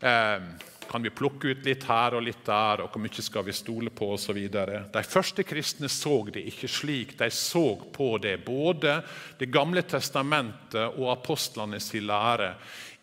Eh, 0.00 0.46
kan 0.90 1.02
vi 1.02 1.10
plukke 1.10 1.52
ut 1.52 1.66
litt 1.66 1.84
her 1.88 2.16
og 2.16 2.24
litt 2.26 2.44
der, 2.46 2.82
og 2.84 2.92
hvor 2.92 3.02
mye 3.02 3.24
skal 3.24 3.44
vi 3.46 3.54
stole 3.56 3.90
på 3.94 4.12
osv. 4.14 4.38
De 4.48 5.02
første 5.06 5.44
kristne 5.46 5.90
så 5.92 6.18
det 6.32 6.44
ikke 6.50 6.70
slik. 6.70 7.16
De 7.18 7.30
så 7.30 7.76
på 7.92 8.16
det 8.22 8.38
både 8.44 9.00
Det 9.38 9.50
gamle 9.50 9.82
testamentet 9.82 10.98
og 10.98 11.10
apostlene 11.12 11.80
sin 11.80 12.06
lære. 12.06 12.54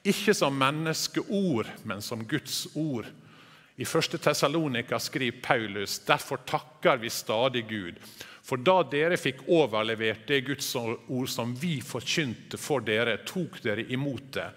Ikke 0.03 0.33
som 0.33 0.55
menneskeord, 0.55 1.67
men 1.83 2.01
som 2.01 2.23
Guds 2.25 2.67
ord. 2.75 3.05
I 3.79 3.83
1. 3.87 4.19
Tessalonika 4.21 4.99
skriver 4.99 5.39
Paulus 5.41 5.99
derfor 6.03 6.41
takker 6.45 6.97
vi 6.99 7.09
stadig 7.09 7.67
Gud 7.69 7.99
for 8.49 8.61
da 8.65 8.81
dere 8.89 9.17
fikk 9.19 9.43
overlevert 9.53 10.25
det 10.29 10.41
Guds 10.47 10.69
ord 10.75 11.29
som 11.29 11.51
vi 11.59 11.77
forkynte 11.85 12.57
for 12.57 12.81
dere, 12.85 13.19
tok 13.27 13.59
dere 13.61 13.85
imot 13.93 14.31
det, 14.39 14.47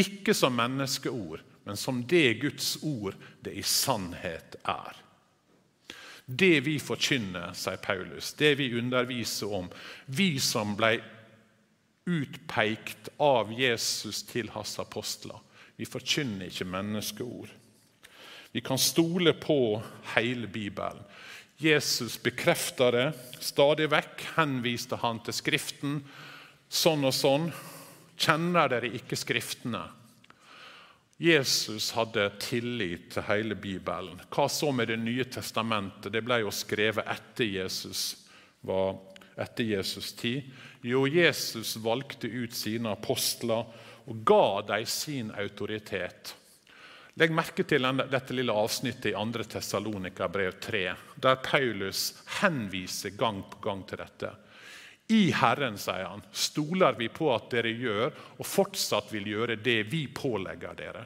ikke 0.00 0.34
som 0.36 0.54
menneskeord, 0.58 1.40
men 1.64 1.76
som 1.76 2.02
det 2.06 2.40
Guds 2.42 2.78
ord 2.82 3.16
det 3.44 3.52
i 3.58 3.62
sannhet 3.62 4.56
er. 4.64 4.96
Det 6.26 6.60
vi 6.62 6.76
forkynner, 6.78 7.54
sier 7.58 7.80
Paulus, 7.82 8.32
det 8.38 8.54
vi 8.60 8.70
underviser 8.78 9.50
om, 9.54 9.70
vi 10.06 10.36
som 10.40 10.76
ble 10.78 11.00
utpekt 12.10 13.10
av 13.18 13.50
Jesus 13.52 14.22
til 14.28 14.50
hans 14.54 14.76
apostler, 14.82 15.40
vi 15.76 15.88
forkynner 15.88 16.50
ikke 16.50 16.68
menneskeord. 16.68 17.50
Vi 18.52 18.60
kan 18.60 18.78
stole 18.78 19.32
på 19.32 19.80
hele 20.14 20.46
Bibelen. 20.46 21.02
Jesus 21.60 22.16
bekrefta 22.22 22.90
det 22.90 23.06
stadig 23.44 23.90
vekk. 23.92 24.24
Henviste 24.38 24.96
han 25.02 25.20
til 25.24 25.36
Skriften. 25.36 25.98
Sånn 26.68 27.04
og 27.04 27.14
sånn. 27.14 27.50
Kjenner 28.20 28.70
dere 28.72 28.90
ikke 28.96 29.18
Skriftene? 29.18 29.84
Jesus 31.20 31.90
hadde 31.92 32.30
tillit 32.40 33.10
til 33.12 33.26
hele 33.28 33.54
Bibelen. 33.54 34.22
Hva 34.32 34.46
så 34.48 34.70
med 34.72 34.88
Det 34.88 34.96
nye 34.96 35.26
testamentet? 35.28 36.12
Det 36.12 36.22
ble 36.24 36.38
jo 36.40 36.52
skrevet 36.54 37.04
etter 37.12 37.44
Jesus 37.44 38.16
var 38.64 38.96
etter 39.36 39.64
Jesus' 39.64 40.16
tid. 40.16 40.48
Jo, 40.80 41.06
Jesus 41.06 41.76
valgte 41.76 42.28
ut 42.28 42.56
sine 42.56 42.92
apostler 42.96 43.68
og 44.08 44.24
ga 44.24 44.62
dem 44.72 44.86
sin 44.88 45.30
autoritet. 45.36 46.34
Legg 47.20 47.32
merke 47.36 47.66
til 47.68 47.84
dette 48.08 48.32
lille 48.32 48.54
avsnittet 48.56 49.12
i 49.12 49.16
2. 49.16 49.44
Tessalonika 49.44 50.28
brev 50.28 50.56
3, 50.62 50.84
der 51.20 51.40
Paulus 51.44 52.14
henviser 52.40 53.12
gang 53.18 53.42
på 53.50 53.60
gang 53.64 53.84
til 53.88 54.00
dette. 54.00 54.32
I 55.10 55.32
Herren, 55.34 55.78
sier 55.78 56.04
han, 56.04 56.22
stoler 56.32 56.94
vi 56.98 57.08
på 57.10 57.32
at 57.34 57.48
dere 57.50 57.72
gjør 57.74 58.12
og 58.38 58.46
fortsatt 58.46 59.10
vil 59.10 59.26
gjøre 59.32 59.56
det 59.58 59.82
vi 59.90 60.04
pålegger 60.14 60.76
dere. 60.78 61.02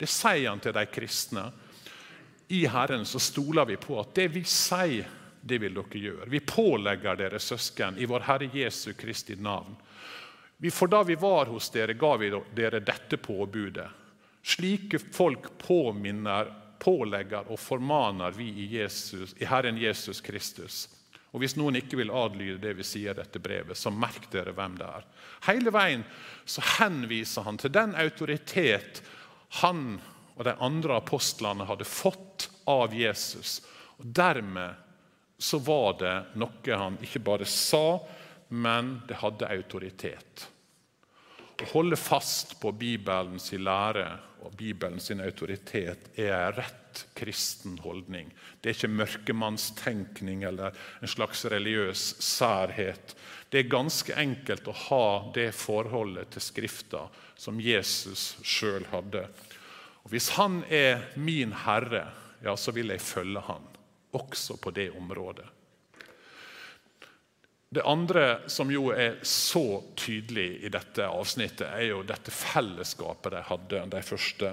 Det 0.00 0.08
sier 0.08 0.48
han 0.48 0.62
til 0.64 0.72
de 0.72 0.86
kristne. 0.88 1.44
I 2.56 2.64
Herren 2.72 3.04
så 3.04 3.20
stoler 3.20 3.68
vi 3.68 3.76
på 3.76 3.98
at 4.00 4.14
det 4.16 4.28
vi 4.32 4.44
sier, 4.48 5.10
det 5.42 5.58
vil 5.60 5.74
dere 5.76 6.00
gjøre. 6.00 6.30
Vi 6.32 6.40
pålegger 6.40 7.18
dere 7.20 7.40
søsken 7.42 7.98
i 8.00 8.08
vår 8.08 8.24
Herre 8.30 8.48
Jesu 8.54 8.92
Kristi 8.96 9.36
navn. 9.36 9.76
For 10.70 10.88
da 10.88 11.02
vi 11.02 11.18
var 11.18 11.50
hos 11.52 11.68
dere, 11.74 11.98
ga 11.98 12.14
vi 12.16 12.30
dere 12.54 12.80
dette 12.80 13.18
påbudet. 13.20 13.88
Slike 14.42 14.98
folk 15.12 15.50
påminner, 15.58 16.48
pålegger 16.78 17.50
og 17.50 17.60
formaner 17.60 18.32
vi 18.34 18.48
i, 18.64 18.66
Jesus, 18.78 19.34
i 19.38 19.46
Herren 19.46 19.76
Jesus 19.78 20.20
Kristus. 20.20 20.88
Og 21.32 21.40
Hvis 21.40 21.56
noen 21.56 21.78
ikke 21.80 21.96
vil 21.96 22.12
adlyde 22.12 22.60
det 22.60 22.74
vi 22.76 22.84
sier 22.84 23.14
i 23.14 23.20
dette 23.22 23.40
brevet, 23.40 23.78
så 23.78 23.90
merk 23.90 24.28
dere 24.32 24.52
hvem 24.52 24.76
det 24.76 24.88
er. 24.88 25.06
Hele 25.48 25.72
veien 25.72 26.04
så 26.44 26.64
henviser 26.76 27.46
han 27.46 27.60
til 27.60 27.72
den 27.72 27.94
autoritet 27.96 29.00
han 29.62 30.00
og 30.36 30.44
de 30.48 30.54
andre 30.64 30.98
apostlene 31.00 31.66
hadde 31.68 31.88
fått 31.88 32.50
av 32.68 32.92
Jesus. 32.96 33.60
Og 34.00 34.08
Dermed 34.12 34.80
så 35.42 35.58
var 35.64 35.96
det 36.00 36.14
noe 36.38 36.78
han 36.78 37.00
ikke 37.02 37.24
bare 37.24 37.48
sa, 37.48 37.98
men 38.52 38.98
det 39.08 39.18
hadde 39.22 39.48
autoritet. 39.50 40.51
Holde 41.70 41.96
fast 41.96 42.56
på 42.60 42.72
Bibelens 42.74 43.52
lære 43.52 44.06
og 44.42 44.54
Bibelens 44.58 45.10
autoritet 45.14 46.08
er 46.18 46.52
rett 46.56 47.04
kristen 47.16 47.78
holdning. 47.84 48.32
Det 48.60 48.70
er 48.70 48.76
ikke 48.76 48.90
mørkemannstenkning 48.90 50.42
eller 50.48 50.74
en 51.00 51.08
slags 51.08 51.44
religiøs 51.46 52.02
særhet. 52.24 53.14
Det 53.50 53.62
er 53.62 53.70
ganske 53.70 54.16
enkelt 54.18 54.68
å 54.68 54.76
ha 54.88 55.06
det 55.36 55.50
forholdet 55.54 56.34
til 56.34 56.44
Skrifta 56.44 57.06
som 57.38 57.60
Jesus 57.62 58.32
sjøl 58.42 58.86
hadde. 58.92 59.26
Og 60.02 60.10
Hvis 60.10 60.32
han 60.36 60.62
er 60.68 61.06
min 61.14 61.54
herre, 61.64 62.08
ja, 62.42 62.56
så 62.56 62.74
vil 62.74 62.90
jeg 62.90 63.04
følge 63.04 63.40
han, 63.46 63.66
også 64.12 64.58
på 64.60 64.74
det 64.74 64.90
området. 64.98 65.46
Det 67.72 67.82
andre 67.88 68.42
som 68.52 68.68
jo 68.68 68.90
er 68.92 69.14
så 69.24 69.80
tydelig 69.96 70.58
i 70.66 70.70
dette 70.72 71.06
avsnittet, 71.08 71.70
er 71.72 71.86
jo 71.88 72.02
dette 72.04 72.34
fellesskapet 72.34 73.32
de 73.32 73.40
hadde, 73.48 73.84
de 73.94 74.02
første 74.04 74.50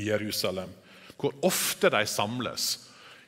i 0.00 0.06
Jerusalem. 0.08 0.72
Hvor 1.20 1.36
ofte 1.44 1.90
de 1.92 2.00
samles, 2.08 2.70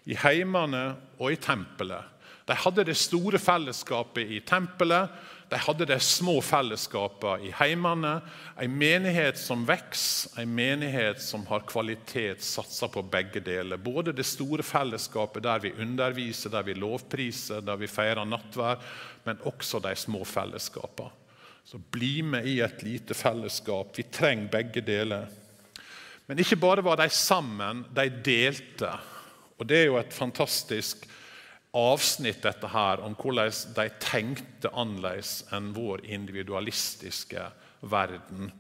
i 0.09 0.17
heimene 0.17 0.87
og 1.19 1.35
i 1.35 1.37
tempelet. 1.37 2.15
De 2.49 2.57
hadde 2.57 2.87
det 2.89 2.97
store 2.97 3.37
fellesskapet 3.37 4.31
i 4.39 4.41
tempelet, 4.41 5.13
de 5.49 5.57
hadde 5.57 5.87
de 5.89 5.97
små 6.01 6.35
fellesskapene 6.45 7.49
i 7.49 7.53
heimene. 7.57 8.19
En 8.61 8.75
menighet 8.77 9.39
som 9.41 9.63
vokser, 9.69 10.35
en 10.43 10.51
menighet 10.55 11.23
som 11.25 11.47
har 11.49 11.65
kvalitet, 11.69 12.45
satser 12.45 12.91
på 12.93 13.03
begge 13.09 13.41
deler. 13.41 13.81
Både 13.81 14.13
det 14.13 14.27
store 14.29 14.67
fellesskapet 14.67 15.47
der 15.47 15.63
vi 15.65 15.73
underviser, 15.81 16.53
der 16.53 16.67
vi 16.69 16.77
lovpriser, 16.77 17.65
der 17.65 17.81
vi 17.81 17.89
feirer 17.89 18.29
nattvær, 18.29 18.85
men 19.25 19.41
også 19.49 19.81
de 19.85 19.95
små 19.97 20.21
fellesskapene. 20.29 21.15
Så 21.69 21.77
bli 21.93 22.23
med 22.25 22.47
i 22.49 22.61
et 22.65 22.81
lite 22.81 23.13
fellesskap. 23.17 23.91
Vi 23.97 24.07
trenger 24.13 24.49
begge 24.53 24.81
deler. 24.81 25.27
Men 26.29 26.41
ikke 26.41 26.57
bare 26.61 26.85
var 26.85 26.97
de 26.97 27.09
sammen, 27.13 27.83
de 27.97 28.07
delte. 28.25 28.89
Og 29.59 29.69
Det 29.69 29.77
er 29.77 29.85
jo 29.91 29.99
et 30.01 30.13
fantastisk 30.13 31.05
avsnitt 31.79 32.43
dette 32.43 32.69
her, 32.73 33.01
om 33.05 33.15
hvordan 33.19 33.53
de 33.77 33.89
tenkte 34.03 34.71
annerledes 34.73 35.45
enn 35.55 35.73
vår 35.77 36.05
individualistiske 36.07 37.45
verden. 37.81 38.51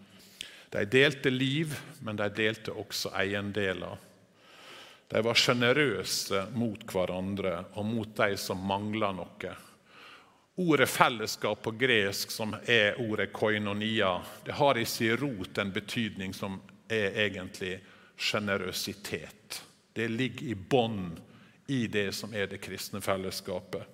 De 0.70 0.84
delte 0.84 1.30
liv, 1.30 1.74
men 2.04 2.18
de 2.18 2.28
delte 2.36 2.74
også 2.76 3.12
eiendeler. 3.16 3.96
De 5.08 5.22
var 5.24 5.38
sjenerøse 5.40 6.44
mot 6.52 6.82
hverandre 6.92 7.54
og 7.80 7.86
mot 7.88 8.10
de 8.16 8.36
som 8.36 8.60
mangla 8.60 9.14
noe. 9.16 9.54
Ordet 10.58 10.88
fellesskap 10.90 11.62
på 11.62 11.72
gresk, 11.80 12.32
som 12.34 12.52
er 12.66 12.98
ordet 13.00 13.30
koinonia, 13.32 14.18
det 14.44 14.58
har 14.58 14.78
i 14.78 14.84
sin 14.84 15.16
rot 15.16 15.58
en 15.58 15.72
betydning 15.72 16.34
som 16.34 16.58
er 16.90 17.14
egentlig 17.24 17.78
sjenerøsitet. 18.18 19.62
Det 19.94 20.08
ligger 20.10 20.50
i 20.50 20.54
bånd 20.54 21.20
i 21.68 21.86
det 21.86 22.10
som 22.16 22.32
er 22.34 22.48
det 22.48 22.62
kristne 22.64 23.00
fellesskapet. 23.04 23.84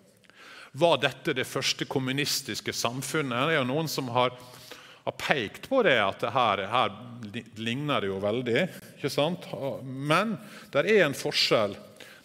Var 0.74 0.98
dette 1.02 1.34
det 1.34 1.46
første 1.46 1.86
kommunistiske 1.86 2.72
samfunnet? 2.74 3.48
Det 3.48 3.54
er 3.54 3.60
jo 3.60 3.66
noen 3.68 3.90
som 3.90 4.08
har, 4.14 4.34
har 5.04 5.16
pekt 5.18 5.68
på 5.70 5.82
det 5.86 5.96
at 6.02 6.22
det 6.22 6.32
her, 6.34 6.64
her 6.70 6.94
ligner 7.58 8.02
det 8.02 8.10
jo 8.10 8.20
veldig. 8.22 8.62
ikke 8.96 9.10
sant? 9.12 9.46
Men 9.84 10.36
det 10.74 10.86
er 10.86 11.04
en 11.04 11.14
forskjell. 11.18 11.76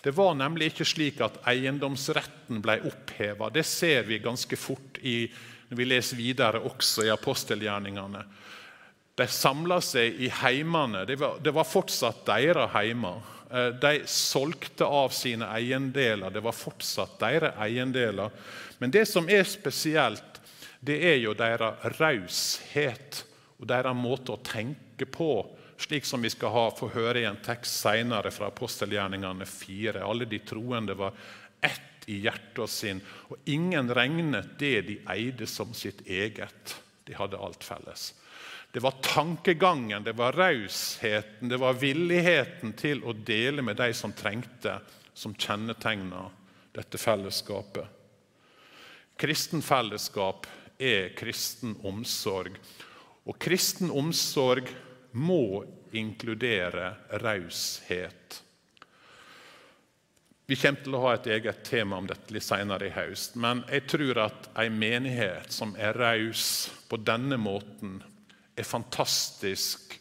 Det 0.02 0.14
var 0.16 0.38
nemlig 0.38 0.72
ikke 0.72 0.88
slik 0.88 1.20
at 1.22 1.42
eiendomsretten 1.50 2.62
ble 2.64 2.80
oppheva. 2.88 3.50
Det 3.54 3.66
ser 3.68 4.06
vi 4.08 4.22
ganske 4.24 4.58
fort 4.58 5.02
i, 5.02 5.26
når 5.70 5.82
vi 5.82 5.90
leser 5.90 6.18
videre 6.18 6.62
også 6.66 7.06
i 7.06 7.12
apostelgjerningene. 7.14 8.24
De 9.20 9.28
samla 9.28 9.82
seg 9.84 10.22
i 10.24 10.30
heimene. 10.40 11.04
Det 11.06 11.20
var, 11.20 11.42
det 11.44 11.52
var 11.54 11.68
fortsatt 11.68 12.24
deres 12.30 12.72
heimer. 12.78 13.20
Eh, 13.52 13.68
de 13.68 14.02
solgte 14.06 14.86
av 14.86 15.10
sine 15.10 15.48
eiendeler. 15.50 16.30
Det 16.30 16.44
var 16.46 16.54
fortsatt 16.54 17.18
deres 17.22 17.58
eiendeler. 17.58 18.30
Men 18.78 18.92
det 18.94 19.08
som 19.10 19.30
er 19.30 19.44
spesielt, 19.50 20.42
det 20.80 21.00
er 21.04 21.18
jo 21.20 21.34
deres 21.38 21.98
raushet 22.00 23.24
og 23.60 23.68
deres 23.68 23.98
måte 23.98 24.36
å 24.36 24.44
tenke 24.46 25.08
på, 25.10 25.34
slik 25.80 26.06
som 26.08 26.22
vi 26.24 26.32
skal 26.32 26.54
ha, 26.54 26.66
få 26.76 26.92
høre 26.94 27.24
i 27.24 27.28
en 27.28 27.40
tekst 27.44 27.82
senere 27.82 28.32
fra 28.32 28.52
apostelgjerningene 28.52 29.48
4. 29.48 30.04
Alle 30.04 30.28
de 30.30 30.40
troende 30.46 30.96
var 31.00 31.18
ett 31.60 32.08
i 32.10 32.22
hjertet 32.24 32.72
sin, 32.72 33.02
og 33.30 33.50
ingen 33.50 33.92
regnet 33.94 34.56
det 34.60 34.82
de 34.88 34.98
eide, 35.12 35.48
som 35.48 35.74
sitt 35.78 36.02
eget. 36.08 36.78
De 37.06 37.18
hadde 37.18 37.40
alt 37.40 37.64
felles. 37.66 38.12
Det 38.72 38.80
var 38.80 38.92
tankegangen, 38.92 40.04
det 40.04 40.14
var 40.14 40.32
rausheten, 40.38 41.50
det 41.50 41.58
var 41.58 41.74
villigheten 41.74 42.74
til 42.78 43.02
å 43.04 43.14
dele 43.14 43.64
med 43.66 43.80
de 43.80 43.90
som 43.98 44.14
trengte, 44.14 44.76
som 45.14 45.34
kjennetegna 45.34 46.28
dette 46.78 47.02
fellesskapet. 47.02 47.88
Kristen 49.20 49.64
fellesskap 49.66 50.46
er 50.78 51.10
kristen 51.18 51.74
omsorg. 51.84 52.54
Og 53.26 53.36
kristen 53.42 53.90
omsorg 53.92 54.70
må 55.12 55.66
inkludere 55.92 56.94
raushet. 57.24 58.38
Vi 60.50 60.58
kommer 60.58 60.82
til 60.86 60.96
å 60.98 61.02
ha 61.04 61.12
et 61.18 61.28
eget 61.30 61.60
tema 61.68 62.00
om 62.00 62.08
dette 62.10 62.34
litt 62.34 62.46
senere 62.46 62.88
i 62.88 62.94
høst. 62.94 63.36
Men 63.38 63.66
jeg 63.70 63.84
tror 63.92 64.24
at 64.24 64.48
en 64.58 64.80
menighet 64.82 65.52
som 65.54 65.76
er 65.78 65.94
raus 65.94 66.70
på 66.90 66.98
denne 67.06 67.38
måten, 67.38 68.00
er 68.60 68.68
fantastisk 68.68 69.96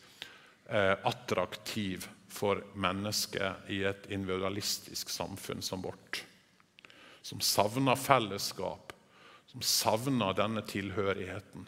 eh, 0.68 0.94
attraktiv 1.02 2.08
for 2.28 2.62
mennesker 2.74 3.54
i 3.72 3.82
et 3.88 4.10
individualistisk 4.12 5.10
samfunn 5.10 5.62
som 5.62 5.82
vårt. 5.82 6.22
Som 7.22 7.40
savner 7.40 7.96
fellesskap, 7.96 8.92
som 9.46 9.62
savner 9.64 10.36
denne 10.38 10.62
tilhørigheten. 10.62 11.66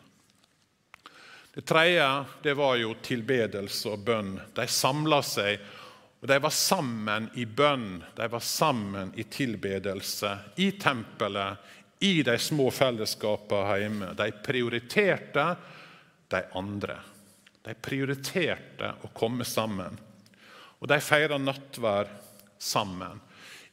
Det 1.55 1.67
tredje 1.67 2.07
det 2.43 2.55
var 2.55 2.77
jo 2.79 2.95
tilbedelse 3.03 3.91
og 3.91 4.05
bønn. 4.07 4.37
De 4.55 4.67
samla 4.71 5.19
seg, 5.27 5.59
og 6.21 6.29
de 6.31 6.37
var 6.45 6.55
sammen 6.55 7.27
i 7.35 7.47
bønn. 7.49 7.99
De 8.17 8.29
var 8.31 8.45
sammen 8.45 9.11
i 9.19 9.25
tilbedelse, 9.27 10.37
i 10.63 10.71
tempelet, 10.79 11.59
i 12.01 12.23
de 12.23 12.37
små 12.39 12.71
fellesskapene 12.73 13.81
hjemme. 13.83 14.13
De 14.17 14.31
prioriterte 14.45 15.47
de 16.31 16.43
andre. 16.57 16.99
De 17.63 17.75
prioriterte 17.75 18.95
å 19.05 19.11
komme 19.15 19.45
sammen. 19.45 19.99
Og 20.81 20.89
de 20.89 21.01
feira 21.05 21.37
nattvær 21.39 22.09
sammen 22.61 23.21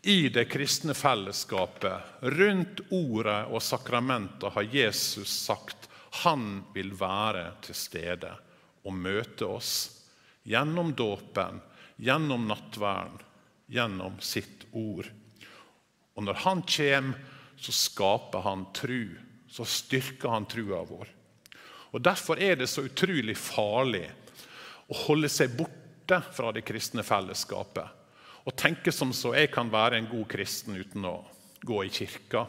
i 0.08 0.30
det 0.30 0.46
kristne 0.46 0.94
fellesskapet, 0.96 2.22
rundt 2.22 2.84
ordet 2.94 3.42
og 3.52 3.64
sakramentet, 3.64 4.52
har 4.54 4.70
Jesus 4.72 5.32
sagt 5.48 5.88
han 6.24 6.64
vil 6.74 6.94
være 6.98 7.50
til 7.66 7.76
stede 7.76 8.32
og 8.88 8.96
møte 8.96 9.50
oss 9.50 9.74
gjennom 10.48 10.94
dåpen, 10.96 11.60
gjennom 12.00 12.48
nattverden, 12.48 13.20
gjennom 13.68 14.16
sitt 14.24 14.64
ord. 14.72 15.10
Og 16.16 16.24
når 16.24 16.40
han 16.46 16.64
kommer, 16.64 17.20
så 17.58 17.74
skaper 17.74 18.46
han 18.46 18.68
tru. 18.78 19.18
Så 19.50 19.66
styrker 19.68 20.30
han 20.30 20.46
trua 20.50 20.84
vår. 20.88 21.10
Og 21.98 22.04
Derfor 22.06 22.38
er 22.38 22.60
det 22.60 22.68
så 22.70 22.84
utrolig 22.86 23.34
farlig 23.42 24.06
å 24.88 24.98
holde 25.08 25.30
seg 25.34 25.56
borte 25.58 26.20
fra 26.30 26.52
det 26.54 26.62
kristne 26.68 27.02
fellesskapet 27.04 27.98
og 28.48 28.56
tenke 28.56 28.94
som 28.96 29.10
så 29.18 29.34
jeg 29.36 29.50
kan 29.52 29.68
være 29.68 29.98
en 29.98 30.08
god 30.08 30.28
kristen 30.32 30.78
uten 30.78 31.04
å 31.10 31.18
gå 31.68 31.82
i 31.84 31.90
kirka. 31.92 32.46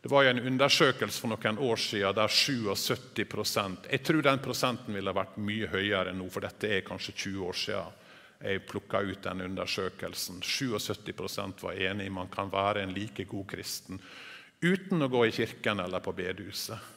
Det 0.00 0.08
var 0.08 0.24
jo 0.24 0.30
en 0.32 0.46
undersøkelse 0.48 1.20
for 1.20 1.34
noen 1.34 1.58
år 1.66 1.82
siden 1.82 2.16
der 2.16 2.32
77% 2.32 3.90
Jeg 3.90 4.04
tror 4.06 4.22
den 4.22 4.40
prosenten 4.40 4.96
ville 4.96 5.12
vært 5.12 5.36
mye 5.36 5.68
høyere 5.68 6.14
nå, 6.14 6.30
for 6.30 6.46
dette 6.46 6.70
er 6.70 6.86
kanskje 6.86 7.12
20 7.26 7.44
år 7.50 7.60
siden 7.66 8.02
jeg 8.46 8.64
plukka 8.68 9.00
ut 9.02 9.22
den 9.24 9.44
undersøkelsen. 9.50 10.40
77% 10.40 11.66
var 11.66 11.84
enig 11.90 12.10
man 12.12 12.30
kan 12.32 12.52
være 12.52 12.86
en 12.86 12.94
like 12.94 13.26
god 13.28 13.48
kristen 13.50 14.00
uten 14.62 15.02
å 15.02 15.10
gå 15.12 15.26
i 15.26 15.34
kirken 15.36 15.82
eller 15.82 16.00
på 16.00 16.14
bedehuset. 16.16 16.95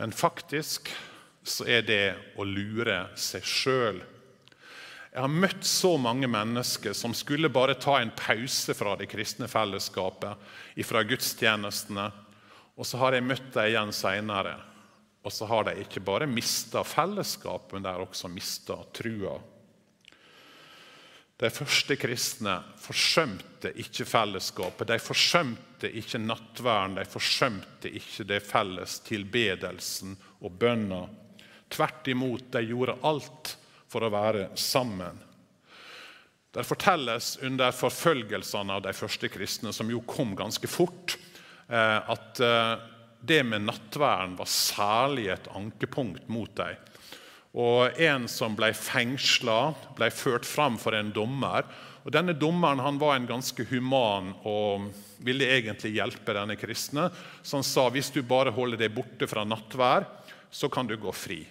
Men 0.00 0.14
faktisk 0.14 0.88
så 1.42 1.66
er 1.66 1.82
det 1.86 2.04
å 2.38 2.46
lure 2.46 3.04
seg 3.18 3.46
sjøl 3.46 4.02
jeg 5.12 5.20
har 5.20 5.28
møtt 5.28 5.66
så 5.68 5.90
mange 6.00 6.28
mennesker 6.30 6.94
som 6.96 7.12
skulle 7.12 7.50
bare 7.52 7.74
ta 7.76 7.98
en 8.00 8.14
pause 8.16 8.72
fra 8.72 8.94
det 8.96 9.10
kristne 9.12 9.44
fellesskapet, 9.50 10.38
fra 10.88 11.02
gudstjenestene, 11.04 12.06
og 12.72 12.88
så 12.88 13.00
har 13.02 13.18
jeg 13.18 13.26
møtt 13.26 13.50
dem 13.52 13.68
igjen 13.68 13.92
seinere. 13.92 14.54
Og 15.22 15.34
så 15.36 15.44
har 15.50 15.68
de 15.68 15.74
ikke 15.84 16.00
bare 16.02 16.26
mista 16.26 16.80
fellesskapet, 16.80 17.74
men 17.76 17.84
de 17.84 17.92
har 17.92 18.00
også 18.00 18.30
mista 18.32 18.78
trua. 18.96 19.36
De 21.42 21.50
første 21.50 21.96
kristne 21.98 22.52
forsømte 22.78 23.72
ikke 23.82 24.06
fellesskapet. 24.06 24.86
De 24.92 24.98
forsømte 25.02 25.90
ikke 25.90 26.20
nattverden, 26.22 26.94
de 27.00 27.06
forsømte 27.10 27.90
ikke 27.90 28.26
det 28.30 28.38
felles 28.46 29.00
tilbedelsen 29.08 30.14
og 30.38 30.54
bønna. 30.60 31.00
Tvert 31.72 32.12
imot, 32.12 32.46
de 32.54 32.62
gjorde 32.68 32.94
alt 33.08 33.56
for 33.90 34.06
å 34.06 34.12
være 34.12 34.52
sammen. 34.54 35.18
Det 36.52 36.66
fortelles 36.68 37.34
under 37.42 37.74
forfølgelsene 37.74 38.76
av 38.76 38.84
de 38.84 38.92
første 38.94 39.30
kristne, 39.32 39.72
som 39.74 39.90
jo 39.90 40.02
kom 40.06 40.36
ganske 40.38 40.68
fort, 40.70 41.16
eh, 41.66 41.98
at 42.12 42.42
eh, 42.44 42.74
det 43.24 43.40
med 43.48 43.64
nattverden 43.66 44.36
var 44.38 44.50
særlig 44.50 45.30
et 45.32 45.48
ankepunkt 45.56 46.28
mot 46.30 46.54
dem. 46.60 46.76
Og 47.52 48.00
En 48.00 48.24
som 48.32 48.54
ble 48.56 48.70
fengsla, 48.72 49.74
ble 49.96 50.08
ført 50.14 50.48
fram 50.48 50.78
for 50.80 50.96
en 50.96 51.12
dommer. 51.12 51.66
Og 52.02 52.12
Denne 52.14 52.34
dommeren 52.34 52.80
han 52.80 52.98
var 52.98 53.18
en 53.18 53.28
ganske 53.28 53.66
human 53.68 54.32
og 54.48 54.88
ville 55.22 55.50
egentlig 55.58 55.94
hjelpe 55.98 56.34
denne 56.34 56.56
kristne. 56.58 57.10
Så 57.42 57.60
han 57.60 57.66
sa 57.66 57.88
hvis 57.92 58.10
du 58.14 58.22
bare 58.24 58.54
holder 58.54 58.80
deg 58.80 58.94
borte 58.96 59.28
fra 59.30 59.44
nattvær, 59.44 60.08
så 60.50 60.70
kan 60.72 60.88
du 60.88 60.96
gå 61.00 61.12
fri. 61.14 61.42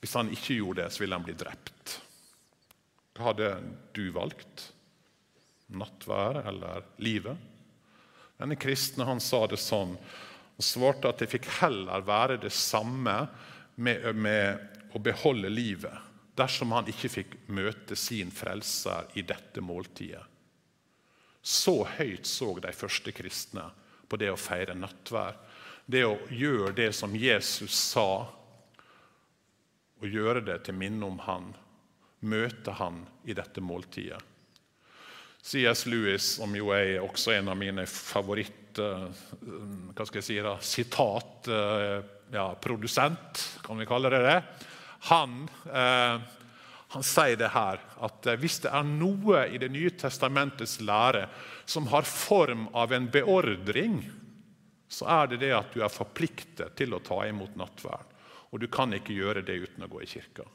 Hvis 0.00 0.16
han 0.16 0.32
ikke 0.32 0.56
gjorde 0.56 0.84
det, 0.84 0.94
så 0.94 1.02
ville 1.02 1.18
han 1.18 1.26
bli 1.26 1.36
drept. 1.36 1.98
Hva 3.18 3.30
hadde 3.30 3.52
du 3.96 4.08
valgt? 4.14 4.70
Nattvær 5.74 6.40
eller 6.48 6.86
livet? 7.02 7.36
Denne 8.38 8.56
kristne 8.56 9.04
han 9.04 9.20
sa 9.20 9.42
det 9.50 9.58
sånn 9.60 9.96
og 10.58 10.66
svarte 10.66 11.10
at 11.10 11.20
det 11.22 11.28
fikk 11.30 11.46
heller 11.60 12.02
være 12.06 12.38
det 12.42 12.50
samme 12.54 13.14
med, 13.78 14.14
med 14.14 14.94
å 14.94 15.00
beholde 15.02 15.50
livet 15.52 16.06
dersom 16.38 16.72
han 16.74 16.88
ikke 16.90 17.10
fikk 17.10 17.36
møte 17.50 17.96
sin 17.98 18.30
frelser 18.34 19.10
i 19.18 19.24
dette 19.26 19.62
måltidet. 19.64 20.22
Så 21.42 21.80
høyt 21.96 22.26
så 22.26 22.52
de 22.62 22.72
første 22.74 23.14
kristne 23.14 23.64
på 24.08 24.18
det 24.20 24.30
å 24.32 24.38
feire 24.38 24.74
nattvær. 24.76 25.38
Det 25.86 26.04
å 26.04 26.18
gjøre 26.30 26.74
det 26.76 26.90
som 26.96 27.14
Jesus 27.16 27.72
sa 27.72 28.10
og 29.98 30.06
gjøre 30.06 30.44
det 30.46 30.60
til 30.66 30.76
minne 30.78 31.06
om 31.06 31.18
han, 31.24 31.52
møte 32.20 32.74
han 32.78 33.00
i 33.26 33.34
dette 33.34 33.62
måltidet. 33.62 34.20
C.S. 35.42 35.86
Lewis, 35.86 36.34
som 36.36 36.54
jo 36.54 36.72
er 36.74 36.98
også 37.00 37.32
en 37.38 37.48
av 37.48 37.56
mine 37.58 37.86
favoritt 37.88 38.52
eh, 38.52 38.67
hva 38.78 40.06
skal 40.06 40.20
jeg 40.20 40.26
si 40.26 40.38
da, 40.44 40.56
sitat 40.62 41.48
eh, 41.52 41.98
ja, 42.34 42.48
kan 42.58 43.78
vi 43.78 43.86
kalle 43.88 44.10
det 44.12 44.20
det. 44.24 44.38
Han, 45.08 45.48
eh, 45.72 46.20
han 46.94 47.06
sier 47.06 47.38
det 47.40 47.50
her, 47.54 47.80
at 48.04 48.28
hvis 48.40 48.60
det 48.64 48.72
er 48.74 48.86
noe 48.88 49.46
i 49.48 49.60
Det 49.60 49.70
nye 49.72 49.90
testamentets 49.90 50.80
lære 50.80 51.26
som 51.68 51.86
har 51.92 52.08
form 52.08 52.68
av 52.72 52.92
en 52.92 53.10
beordring, 53.12 54.02
så 54.88 55.08
er 55.20 55.26
det 55.28 55.42
det 55.44 55.52
at 55.52 55.74
du 55.74 55.82
er 55.84 55.92
forpliktet 55.92 56.76
til 56.76 56.94
å 56.96 57.02
ta 57.04 57.20
imot 57.28 57.56
nattverd. 57.60 58.14
Og 58.50 58.60
du 58.60 58.68
kan 58.72 58.92
ikke 58.96 59.16
gjøre 59.16 59.44
det 59.44 59.58
uten 59.66 59.84
å 59.84 59.90
gå 59.92 60.00
i 60.02 60.08
kirka. 60.08 60.46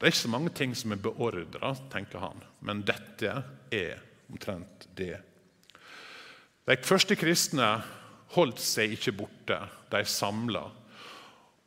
Det 0.00 0.06
er 0.08 0.14
ikke 0.14 0.24
så 0.24 0.32
mange 0.32 0.50
ting 0.56 0.74
som 0.74 0.94
er 0.94 1.02
beordra, 1.04 1.74
tenker 1.92 2.22
han, 2.22 2.40
men 2.64 2.80
dette 2.88 3.34
er 3.70 4.00
omtrent 4.30 4.88
det. 4.96 5.18
De 6.68 6.76
første 6.84 7.16
kristne 7.18 7.68
holdt 8.34 8.60
seg 8.62 8.94
ikke 8.96 9.14
borte, 9.22 9.58
de 9.90 10.02
samla. 10.06 10.64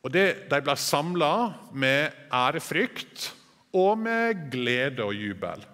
Og 0.04 0.12
det, 0.12 0.50
De 0.50 0.60
ble 0.64 0.76
samla 0.76 1.32
med 1.72 2.12
ærefrykt 2.32 3.30
og 3.74 3.98
med 3.98 4.50
glede 4.52 5.04
og 5.04 5.14
jubel. 5.16 5.64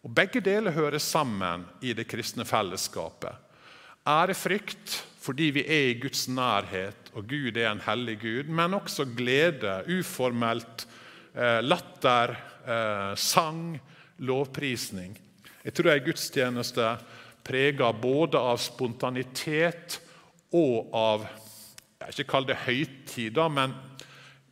Og 0.00 0.12
Begge 0.16 0.40
deler 0.40 0.72
hører 0.72 0.98
sammen 0.98 1.66
i 1.84 1.92
det 1.92 2.08
kristne 2.08 2.46
fellesskapet. 2.48 3.36
Ærefrykt 4.08 5.02
fordi 5.20 5.50
vi 5.52 5.64
er 5.68 5.90
i 5.90 5.98
Guds 6.00 6.24
nærhet, 6.32 7.10
og 7.12 7.26
Gud 7.28 7.56
er 7.60 7.68
en 7.68 7.82
hellig 7.84 8.16
Gud, 8.22 8.48
men 8.48 8.74
også 8.78 9.04
glede, 9.04 9.82
uformelt, 9.98 10.86
eh, 11.34 11.60
latter, 11.60 12.32
eh, 12.64 13.16
sang, 13.16 13.80
lovprisning. 14.18 15.18
Jeg 15.64 15.74
tror 15.74 15.92
ei 15.92 16.00
gudstjeneste 16.00 16.86
prega 17.44 17.92
både 17.92 18.38
av 18.38 18.60
spontanitet 18.62 20.00
og 20.56 20.94
av 20.96 21.28
jeg 22.00 22.08
vil 22.08 22.24
ikke 22.24 22.32
kall 22.32 22.46
det 22.48 22.62
høytider, 22.64 23.50
men 23.52 23.74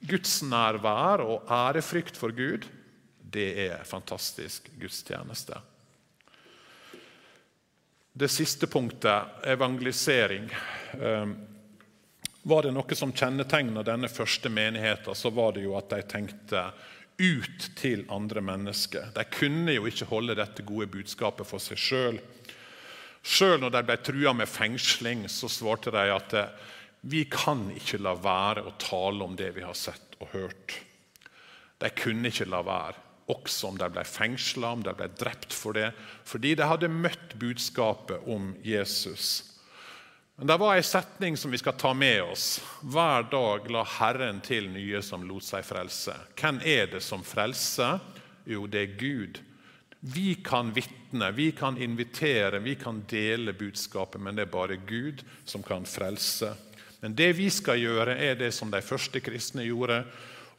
gudsnærvær 0.07 1.23
og 1.25 1.49
ærefrykt 1.51 2.19
for 2.21 2.35
Gud. 2.37 2.67
Det 3.19 3.49
er 3.65 3.89
fantastisk 3.89 4.69
gudstjeneste. 4.79 5.57
Det 8.19 8.29
siste 8.29 8.67
punktet, 8.67 9.41
evangelisering. 9.49 10.51
Ehm, 11.01 11.35
var 12.43 12.63
det 12.63 12.75
noe 12.77 12.97
som 12.99 13.13
kjennetegna 13.17 13.83
denne 13.87 14.11
første 14.13 14.53
menigheten, 14.53 15.15
så 15.15 15.31
var 15.31 15.57
det 15.57 15.65
jo 15.65 15.77
at 15.79 15.91
de 15.91 16.03
tenkte 16.03 16.65
ut 17.19 17.71
til 17.79 18.05
andre 18.13 18.43
mennesker. 18.45 19.13
De 19.15 19.25
kunne 19.33 19.75
jo 19.75 19.87
ikke 19.89 20.09
holde 20.13 20.37
dette 20.39 20.63
gode 20.67 20.87
budskapet 20.93 21.49
for 21.49 21.63
seg 21.63 21.81
sjøl. 21.81 22.21
Sjøl 23.29 23.59
når 23.61 23.75
de 23.75 23.83
ble 23.85 23.97
trua 24.01 24.33
med 24.33 24.49
fengsling, 24.49 25.27
så 25.29 25.51
svarte 25.53 25.93
de 25.93 26.05
at 26.15 26.37
vi 27.09 27.27
kan 27.31 27.69
ikke 27.77 28.01
la 28.01 28.15
være 28.17 28.65
å 28.65 28.77
tale 28.81 29.27
om 29.27 29.37
det 29.39 29.51
vi 29.59 29.67
har 29.67 29.77
sett 29.77 30.17
og 30.23 30.33
hørt. 30.33 30.79
De 31.79 31.91
kunne 31.95 32.33
ikke 32.33 32.49
la 32.49 32.63
være 32.67 33.05
også 33.29 33.69
om 33.69 33.77
de 33.79 33.89
ble 33.93 34.05
fengsla, 34.09 34.73
om 34.73 34.83
de 34.83 34.95
ble 34.97 35.11
drept 35.21 35.53
for 35.53 35.77
det, 35.77 35.91
fordi 36.25 36.55
de 36.57 36.67
hadde 36.67 36.89
møtt 36.89 37.37
budskapet 37.39 38.25
om 38.27 38.55
Jesus. 38.65 39.45
Men 40.39 40.47
Det 40.47 40.57
var 40.57 40.77
en 40.77 40.87
setning 40.87 41.37
som 41.37 41.51
vi 41.51 41.59
skal 41.59 41.75
ta 41.77 41.93
med 41.95 42.23
oss. 42.23 42.61
Hver 42.81 43.27
dag 43.31 43.71
la 43.71 43.83
Herren 43.99 44.41
til 44.41 44.71
nye 44.71 45.03
som 45.03 45.27
lot 45.27 45.45
seg 45.45 45.67
frelse. 45.67 46.15
Hvem 46.39 46.61
er 46.65 46.87
det 46.87 47.03
som 47.03 47.25
frelser? 47.27 47.99
Jo, 48.47 48.67
det 48.67 48.81
er 48.81 48.99
Gud. 49.01 49.41
Vi 50.01 50.35
kan 50.35 50.73
vitne, 50.73 51.33
vi 51.33 51.53
kan 51.53 51.83
invitere, 51.83 52.59
vi 52.59 52.75
kan 52.75 53.05
dele 53.09 53.53
budskapet, 53.53 54.21
men 54.21 54.37
det 54.37 54.47
er 54.47 54.53
bare 54.53 54.77
Gud 54.77 55.25
som 55.45 55.63
kan 55.63 55.87
frelse. 55.87 56.53
Men 57.01 57.15
det 57.15 57.33
vi 57.39 57.49
skal 57.51 57.81
gjøre, 57.83 58.15
er 58.15 58.37
det 58.39 58.53
som 58.55 58.71
de 58.71 58.83
første 58.83 59.21
kristne 59.21 59.67
gjorde 59.67 60.05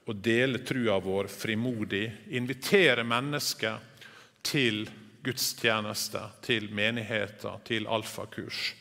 å 0.10 0.16
dele 0.16 0.60
trua 0.68 0.98
vår 1.00 1.30
frimodig, 1.32 2.10
invitere 2.36 3.04
mennesker 3.08 3.80
til 4.44 4.90
gudstjenester, 5.24 6.36
til 6.44 6.68
menigheter, 6.76 7.62
til 7.64 7.88
alfakurs. 7.88 8.74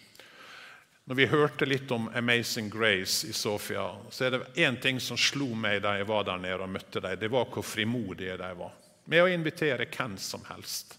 Når 1.08 1.16
vi 1.16 1.30
hørte 1.30 1.66
litt 1.66 1.90
om 1.94 2.10
Amazing 2.14 2.68
Grace 2.70 3.30
i 3.30 3.32
Sofia, 3.32 3.86
så 4.10 4.26
er 4.26 4.34
det 4.34 4.66
én 4.66 4.76
ting 4.82 4.98
som 5.00 5.16
slo 5.16 5.54
meg 5.54 5.80
da 5.86 5.94
jeg 5.96 6.10
var 6.10 6.26
der 6.26 6.42
nede 6.42 6.66
og 6.66 6.74
møtte 6.74 7.00
dem. 7.00 7.16
Det 7.20 7.30
var 7.32 7.46
hvor 7.52 7.64
frimodige 7.64 8.36
de 8.42 8.52
var 8.58 8.74
med 9.08 9.24
å 9.24 9.30
invitere 9.32 9.88
hvem 9.88 10.18
som 10.20 10.44
helst 10.50 10.98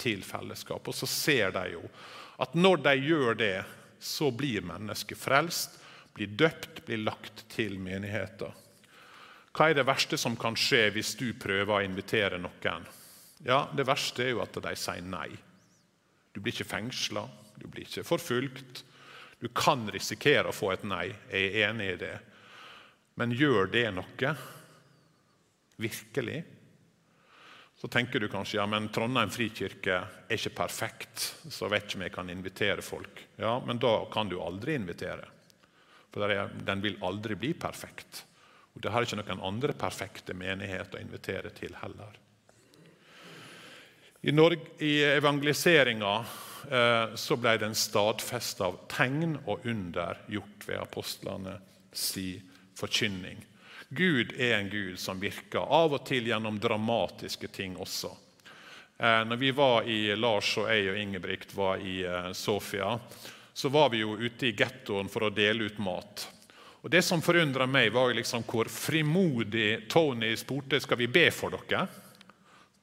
til 0.00 0.22
fellesskap. 0.24 0.84
Og 0.84 0.94
så 0.94 1.08
ser 1.08 1.54
de 1.56 1.64
jo 1.72 1.82
at 2.42 2.54
når 2.54 2.82
de 2.84 2.94
gjør 3.08 3.38
det, 3.40 3.56
så 3.98 4.28
blir 4.30 4.64
mennesket 4.66 5.18
frelst, 5.18 5.78
blir 6.16 6.28
døpt, 6.36 6.84
blir 6.86 7.00
lagt 7.04 7.46
til 7.52 7.78
menigheter. 7.80 8.52
Hva 9.56 9.70
er 9.70 9.78
det 9.78 9.86
verste 9.88 10.18
som 10.20 10.36
kan 10.36 10.56
skje 10.56 10.90
hvis 10.92 11.14
du 11.16 11.30
prøver 11.40 11.78
å 11.78 11.84
invitere 11.84 12.40
noen? 12.40 12.84
Ja, 13.44 13.66
Det 13.72 13.86
verste 13.88 14.24
er 14.24 14.34
jo 14.34 14.42
at 14.44 14.52
de 14.52 14.74
sier 14.76 15.04
nei. 15.04 15.30
Du 16.32 16.40
blir 16.40 16.52
ikke 16.52 16.68
fengsla, 16.68 17.24
du 17.56 17.64
blir 17.68 17.88
ikke 17.88 18.04
forfulgt. 18.04 18.82
Du 19.40 19.48
kan 19.48 19.88
risikere 19.92 20.52
å 20.52 20.56
få 20.56 20.74
et 20.74 20.84
nei, 20.84 21.08
jeg 21.32 21.52
er 21.52 21.70
enig 21.70 21.88
i 21.94 22.00
det. 22.00 22.14
Men 23.16 23.32
gjør 23.32 23.68
det 23.72 23.86
noe? 23.96 24.32
Virkelig? 25.80 26.42
Så 27.76 27.88
tenker 27.92 28.20
du 28.20 28.28
kanskje 28.32 28.56
ja, 28.56 28.66
men 28.66 28.88
Trondheim 28.88 29.30
frikirke 29.30 29.98
er 30.00 30.38
ikke 30.38 30.54
perfekt, 30.62 31.26
så 31.52 31.68
vet 31.68 31.84
ikke 31.84 31.98
om 31.98 32.04
jeg 32.06 32.14
kan 32.14 32.30
invitere 32.32 32.84
folk. 32.84 33.20
Ja, 33.36 33.58
Men 33.60 33.78
da 33.78 33.98
kan 34.12 34.30
du 34.32 34.38
aldri 34.40 34.74
invitere. 34.74 35.28
For 36.12 36.32
den 36.64 36.80
vil 36.80 36.96
aldri 37.04 37.36
bli 37.36 37.52
perfekt. 37.52 38.24
Og 38.72 38.80
Det 38.80 38.92
har 38.92 39.04
ikke 39.04 39.18
noen 39.20 39.44
andre 39.44 39.74
perfekte 39.76 40.34
menigheter 40.36 40.96
å 40.96 41.02
invitere 41.04 41.52
til 41.52 41.76
heller. 41.82 42.16
I, 44.26 44.32
Norge, 44.32 44.72
i 44.80 45.04
evangeliseringa 45.04 46.14
eh, 46.70 47.14
så 47.14 47.36
ble 47.36 47.52
den 47.60 47.76
stadfesta 47.76 48.66
av 48.66 48.78
tegn 48.90 49.36
og 49.44 49.68
under 49.68 50.18
gjort 50.32 50.64
ved 50.66 50.80
apostlene 50.80 51.58
si 51.92 52.32
forkynning. 52.76 53.44
Gud 53.88 54.32
er 54.36 54.58
en 54.58 54.70
Gud 54.70 54.98
som 54.98 55.20
virker, 55.20 55.62
av 55.62 55.94
og 55.94 56.06
til 56.06 56.26
gjennom 56.26 56.58
dramatiske 56.60 57.48
ting 57.54 57.76
også. 57.78 58.10
Eh, 58.98 59.22
når 59.28 59.36
vi 59.36 59.50
var 59.54 59.86
i 59.88 60.00
Lars 60.16 60.56
og 60.58 60.70
jeg 60.72 60.88
og 60.90 60.98
Ingebrigt 60.98 61.52
var 61.54 61.82
i 61.82 62.00
eh, 62.04 62.32
Sofia, 62.32 62.96
så 63.52 63.68
var 63.72 63.92
vi 63.92 64.02
jo 64.02 64.16
ute 64.16 64.48
i 64.48 64.56
gettoen 64.56 65.08
for 65.12 65.28
å 65.28 65.34
dele 65.34 65.68
ut 65.68 65.78
mat. 65.78 66.26
Og 66.82 66.90
Det 66.90 67.02
som 67.02 67.22
forundra 67.22 67.66
meg, 67.66 67.92
var 67.92 68.14
liksom 68.14 68.44
hvor 68.46 68.68
frimodig 68.70 69.88
Tony 69.90 70.34
spurte 70.38 70.80
skal 70.80 71.00
vi 71.00 71.08
be 71.10 71.28
for 71.34 71.54
dere 71.54 71.86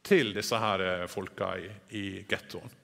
til 0.04 0.34
disse 0.36 0.60
her 0.60 0.84
eh, 0.84 1.06
folka 1.12 1.54
i, 1.60 1.70
i 2.00 2.06
gettoen. 2.30 2.80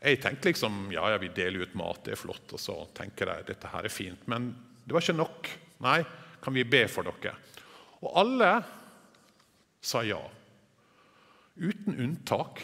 Jeg 0.00 0.22
tenkte 0.22 0.48
liksom 0.48 0.86
ja, 0.94 1.04
ja, 1.12 1.18
vi 1.20 1.28
deler 1.34 1.66
ut 1.66 1.76
mat, 1.76 2.00
det 2.06 2.14
er 2.14 2.20
flott, 2.20 2.54
og 2.56 2.60
så 2.60 2.76
tenker 2.96 3.34
jeg 3.34 3.50
dette 3.50 3.70
her 3.72 3.84
er 3.84 3.92
fint. 3.92 4.22
Men 4.32 4.48
det 4.84 4.96
var 4.96 5.04
ikke 5.04 5.18
nok. 5.18 5.50
Nei, 5.84 6.00
kan 6.42 6.54
vi 6.54 6.64
be 6.64 6.84
for 6.88 7.06
dere? 7.06 7.34
Og 8.00 8.12
alle 8.20 8.50
sa 9.80 10.02
ja. 10.06 10.20
Uten 11.60 11.98
unntak 12.00 12.62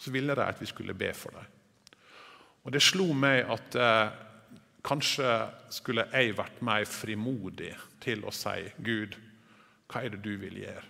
så 0.00 0.10
ville 0.14 0.34
de 0.34 0.44
at 0.46 0.60
vi 0.62 0.68
skulle 0.70 0.94
be 0.94 1.10
for 1.14 1.34
dem. 1.34 1.46
Og 2.62 2.72
det 2.72 2.82
slo 2.84 3.10
meg 3.16 3.48
at 3.50 3.78
eh, 3.78 4.26
Kanskje 4.80 5.28
skulle 5.68 6.06
jeg 6.08 6.32
vært 6.38 6.62
mer 6.64 6.86
frimodig 6.88 7.74
til 8.00 8.22
å 8.24 8.32
si, 8.32 8.62
'Gud, 8.80 9.18
hva 9.92 10.00
er 10.00 10.14
det 10.14 10.22
du 10.24 10.38
vil 10.40 10.56
gjøre?' 10.62 10.86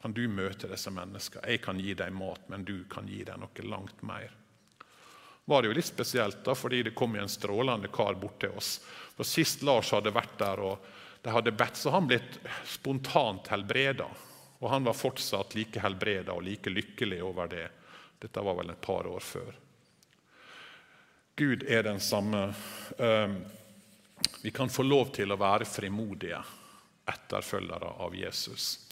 Kan 0.00 0.14
du 0.16 0.22
møte 0.28 0.68
disse 0.70 0.88
menneskene? 0.92 1.48
Jeg 1.50 1.60
kan 1.64 1.80
gi 1.80 1.92
dem 1.98 2.16
mat, 2.20 2.48
men 2.48 2.64
du 2.64 2.84
kan 2.88 3.08
gi 3.08 3.24
dem 3.26 3.42
noe 3.42 3.68
langt 3.68 4.02
mer. 4.02 4.30
var 5.44 5.62
det 5.62 5.68
jo 5.68 5.74
litt 5.76 5.86
spesielt, 5.86 6.40
da, 6.44 6.54
fordi 6.54 6.82
det 6.82 6.94
kom 6.94 7.14
en 7.14 7.28
strålende 7.28 7.88
kar 7.88 8.14
bort 8.14 8.40
til 8.40 8.56
oss. 8.58 8.80
For 9.14 9.24
Sist 9.24 9.62
Lars 9.62 9.92
hadde 9.94 10.10
vært 10.10 10.38
der, 10.38 10.58
og 10.58 10.78
de 11.26 11.32
hadde 11.32 11.52
bedt, 11.52 11.76
så 11.76 11.90
han 11.90 12.06
blitt 12.06 12.38
spontant 12.64 13.48
helbreda. 13.50 14.06
Og 14.58 14.70
han 14.70 14.84
var 14.86 14.94
fortsatt 14.94 15.56
like 15.58 15.80
helbreda 15.82 16.36
og 16.36 16.44
like 16.46 16.70
lykkelig 16.70 17.18
over 17.26 17.50
det. 17.50 17.64
Dette 18.22 18.44
var 18.46 18.54
vel 18.60 18.70
et 18.70 18.80
par 18.80 19.08
år 19.10 19.24
før. 19.26 19.56
Gud 21.34 21.64
er 21.66 21.82
den 21.82 21.98
samme. 22.00 22.44
Ehm, 23.02 23.40
vi 24.42 24.54
kan 24.54 24.70
få 24.70 24.86
lov 24.86 25.10
til 25.18 25.34
å 25.34 25.40
være 25.40 25.66
frimodige 25.66 26.38
etterfølgere 27.10 27.90
av 28.06 28.14
Jesus. 28.14 28.86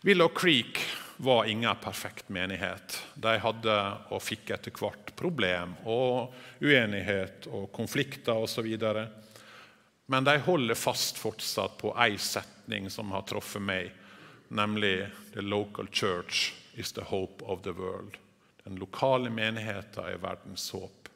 Willow 0.00 0.32
Creek 0.32 0.80
var 1.20 1.44
ingen 1.44 1.76
perfekt 1.84 2.32
menighet. 2.32 3.02
De 3.20 3.36
hadde 3.36 3.76
og 4.08 4.24
fikk 4.24 4.56
etter 4.56 4.72
hvert 4.80 5.12
problem 5.12 5.76
og 5.84 6.32
uenighet 6.64 7.52
og 7.52 7.68
konflikter 7.76 8.48
osv. 8.48 8.72
Men 10.06 10.24
de 10.24 10.38
holder 10.38 10.74
fast 10.78 11.18
fortsatt 11.18 11.78
på 11.78 11.90
ei 11.98 12.18
setning 12.18 12.90
som 12.90 13.10
har 13.10 13.26
truffet 13.26 13.62
meg, 13.62 13.90
nemlig 14.48 15.08
'The 15.34 15.42
local 15.42 15.88
church 15.92 16.54
is 16.74 16.92
the 16.92 17.02
hope 17.02 17.44
of 17.44 17.62
the 17.62 17.72
world'. 17.72 18.16
Den 18.64 18.76
lokale 18.76 19.30
menigheten 19.30 20.04
er 20.04 20.18
verdens 20.18 20.70
håp. 20.70 21.08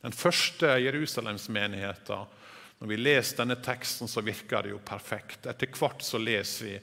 Den 0.00 0.12
første 0.12 0.66
Jerusalemsmenigheten. 0.66 2.26
Når 2.78 2.86
vi 2.86 2.96
leser 2.96 3.36
denne 3.36 3.56
teksten, 3.56 4.08
så 4.08 4.20
virker 4.20 4.62
det 4.62 4.70
jo 4.70 4.78
perfekt. 4.78 5.46
Etter 5.46 5.72
hvert 5.74 6.02
så 6.04 6.18
leser 6.18 6.64
vi 6.64 6.74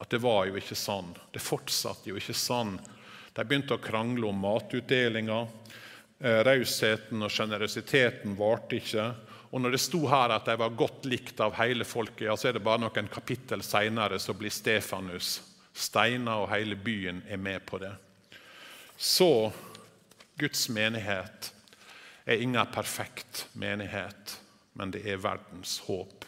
at 0.00 0.10
det 0.10 0.20
var 0.20 0.46
jo 0.48 0.58
ikke 0.60 0.76
sånn. 0.76 1.14
Det 1.32 1.40
fortsatte 1.40 2.10
jo 2.10 2.18
ikke 2.20 2.36
sånn. 2.36 2.74
De 3.32 3.44
begynte 3.44 3.76
å 3.76 3.80
krangle 3.80 4.28
om 4.28 4.42
matutdelinga. 4.42 5.46
Eh, 6.20 6.42
rausheten 6.44 7.22
og 7.22 7.32
sjenerøsiteten 7.32 8.36
varte 8.36 8.76
ikke. 8.76 9.06
Og 9.50 9.60
når 9.60 9.74
det 9.74 9.82
sto 9.82 10.04
her 10.06 10.30
at 10.30 10.46
de 10.46 10.54
var 10.60 10.76
godt 10.78 11.06
likt 11.10 11.40
av 11.42 11.56
hele 11.58 11.84
folket, 11.84 12.28
ja, 12.28 12.36
så 12.38 12.48
er 12.48 12.58
det 12.58 12.64
bare 12.64 12.84
noen 12.84 13.08
kapittel 13.10 13.64
seinere 13.66 14.20
så 14.22 14.34
blir 14.38 14.52
Stefanus 14.54 15.40
steina, 15.74 16.36
og 16.42 16.50
hele 16.52 16.76
byen 16.76 17.22
er 17.28 17.40
med 17.40 17.64
på 17.66 17.80
det. 17.82 17.92
Så 18.96 19.50
Guds 20.38 20.68
menighet 20.68 21.52
er 22.24 22.42
ingen 22.42 22.66
perfekt 22.72 23.46
menighet, 23.52 24.38
men 24.78 24.92
det 24.94 25.04
er 25.08 25.22
verdens 25.22 25.78
håp. 25.86 26.24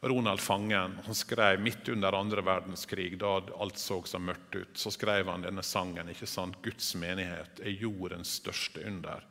Ronald 0.00 0.40
Fangen 0.40 1.00
han 1.04 1.14
skrev 1.14 1.58
midt 1.60 1.88
under 1.90 2.14
andre 2.14 2.42
verdenskrig, 2.46 3.16
da 3.18 3.40
alt 3.58 3.80
så 3.82 3.98
så 4.06 4.20
mørkt 4.22 4.54
ut, 4.54 4.76
så 4.78 4.92
skrev 4.94 5.26
han 5.26 5.42
denne 5.42 5.62
sangen. 5.62 6.08
ikke 6.08 6.26
sant? 6.26 6.56
'Guds 6.62 6.94
menighet 6.94 7.60
er 7.60 7.82
jordens 7.82 8.38
største 8.38 8.86
under'. 8.86 9.26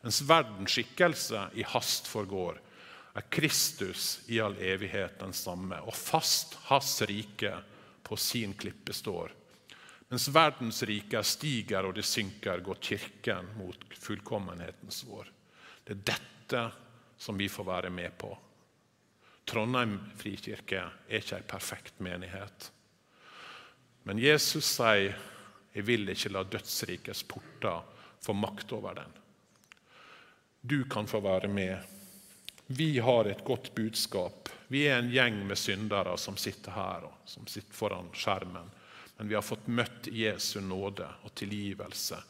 Mens 0.00 0.22
verdens 0.24 0.72
skikkelse 0.72 1.48
i 1.60 1.64
hast 1.66 2.08
forgår, 2.08 2.60
er 3.14 3.26
Kristus 3.32 4.20
i 4.30 4.38
all 4.40 4.56
evighet 4.62 5.18
den 5.20 5.34
samme, 5.36 5.80
og 5.82 5.96
fast 5.96 6.56
hans 6.70 7.00
rike 7.10 7.52
på 8.06 8.16
sin 8.16 8.54
klippe 8.54 8.94
står. 8.96 9.34
Mens 10.10 10.28
verdens 10.34 10.82
rike 10.88 11.22
stiger 11.26 11.86
og 11.86 11.94
det 11.98 12.06
synker, 12.06 12.62
går 12.66 12.80
Kirken 12.82 13.52
mot 13.58 13.84
fullkommenhetens 13.94 15.04
vår. 15.06 15.28
Det 15.84 15.98
er 15.98 16.06
dette 16.14 16.64
som 17.20 17.38
vi 17.38 17.50
får 17.50 17.66
være 17.68 17.92
med 17.94 18.16
på. 18.18 18.30
Trondheim 19.46 19.96
frikirke 20.18 20.80
er 20.80 21.20
ikke 21.20 21.38
en 21.38 21.48
perfekt 21.50 22.00
menighet. 22.02 22.70
Men 24.04 24.18
Jesus 24.18 24.64
sier, 24.64 25.14
'Jeg 25.74 25.86
vil 25.86 26.08
ikke 26.08 26.32
la 26.32 26.42
dødsrikets 26.42 27.22
porter 27.22 27.82
få 28.20 28.32
makt 28.32 28.72
over 28.72 28.94
den'. 28.94 29.19
Du 30.60 30.84
kan 30.84 31.06
få 31.06 31.20
være 31.20 31.48
med. 31.48 31.78
Vi 32.66 32.98
har 32.98 33.24
et 33.24 33.44
godt 33.44 33.74
budskap. 33.74 34.48
Vi 34.68 34.84
er 34.86 34.98
en 34.98 35.10
gjeng 35.10 35.40
med 35.46 35.58
syndere 35.58 36.18
som 36.18 36.36
sitter 36.36 36.76
her 36.76 37.06
og 37.08 37.24
som 37.24 37.46
sitter 37.50 37.74
foran 37.74 38.12
skjermen. 38.14 38.68
Men 39.16 39.28
vi 39.28 39.34
har 39.34 39.42
fått 39.42 39.66
møtt 39.66 40.06
Jesu 40.12 40.60
nåde 40.60 41.08
og 41.24 41.34
tilgivelse. 41.34 42.20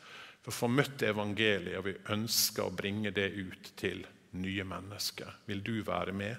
For 0.40 0.49
å 0.49 0.57
få 0.57 0.71
møtt 0.73 1.03
evangeliet, 1.05 1.77
og 1.79 1.85
vi 1.90 2.14
ønsker 2.14 2.64
å 2.64 2.73
bringe 2.75 3.12
det 3.12 3.29
ut 3.37 3.73
til 3.77 4.07
nye 4.40 4.64
mennesker. 4.64 5.37
Vil 5.45 5.61
du 5.62 5.83
være 5.85 6.14
med? 6.16 6.37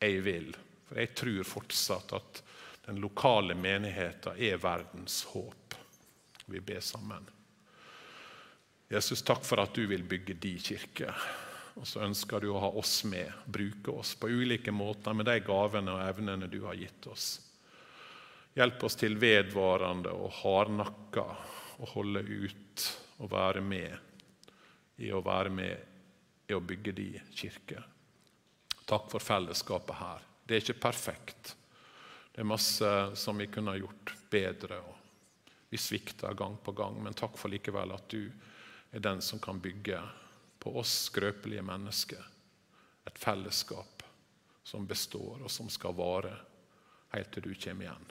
Jeg 0.00 0.24
vil. 0.26 0.50
For 0.88 0.98
jeg 0.98 1.14
tror 1.14 1.46
fortsatt 1.46 2.14
at 2.18 2.42
den 2.88 2.98
lokale 3.04 3.54
menigheten 3.54 4.40
er 4.40 4.58
verdens 4.58 5.22
håp. 5.30 5.76
Vi 6.50 6.60
ber 6.60 6.82
sammen. 6.82 7.28
Jesus, 8.90 9.22
takk 9.22 9.44
for 9.46 9.62
at 9.62 9.74
du 9.74 9.84
vil 9.86 10.02
bygge 10.02 10.34
din 10.34 10.58
kirke. 10.58 11.12
Og 11.78 11.86
så 11.86 12.02
ønsker 12.02 12.42
du 12.42 12.48
å 12.50 12.58
ha 12.58 12.70
oss 12.74 13.04
med, 13.06 13.30
bruke 13.46 13.92
oss 13.94 14.16
på 14.18 14.26
ulike 14.26 14.72
måter 14.74 15.14
med 15.14 15.28
de 15.30 15.36
gavene 15.46 15.94
og 15.94 16.02
evnene 16.02 16.48
du 16.50 16.58
har 16.64 16.74
gitt 16.74 17.06
oss. 17.06 17.28
Hjelp 18.58 18.82
oss 18.82 18.98
til 18.98 19.14
vedvarende 19.22 20.10
og 20.10 20.34
hardnakka 20.40 21.24
å 21.78 21.92
holde 21.92 22.24
ut 22.26 22.88
og 23.22 23.30
være 23.30 23.62
med 23.62 25.00
i 25.06 25.14
å 25.14 25.22
være 25.22 25.54
med 25.54 26.50
i 26.50 26.58
å 26.58 26.60
bygge 26.60 26.98
din 26.98 27.30
kirke. 27.30 27.78
Takk 28.90 29.06
for 29.12 29.22
fellesskapet 29.22 30.00
her. 30.02 30.28
Det 30.42 30.56
er 30.56 30.66
ikke 30.66 30.80
perfekt. 30.82 31.54
Det 32.34 32.42
er 32.42 32.54
masse 32.58 32.94
som 33.14 33.38
vi 33.38 33.46
kunne 33.46 33.70
ha 33.70 33.78
gjort 33.78 34.16
bedre. 34.34 34.82
og 34.82 35.60
Vi 35.70 35.78
svikter 35.78 36.34
gang 36.34 36.58
på 36.58 36.74
gang, 36.74 36.98
men 36.98 37.14
takk 37.14 37.38
for 37.38 37.54
likevel 37.54 37.94
at 37.94 38.10
du 38.10 38.24
er 38.90 39.00
den 39.00 39.22
som 39.22 39.38
kan 39.38 39.60
bygge 39.60 40.00
på 40.58 40.74
oss 40.78 40.92
skrøpelige 41.08 41.62
mennesker 41.62 42.24
et 43.06 43.18
fellesskap 43.18 44.02
som 44.62 44.86
består, 44.86 45.40
og 45.42 45.50
som 45.50 45.70
skal 45.72 45.96
vare 45.96 46.34
helt 47.14 47.32
til 47.34 47.48
du 47.48 47.54
kommer 47.54 47.88
igjen. 47.88 48.10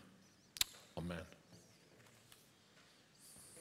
Amen. 0.99 1.38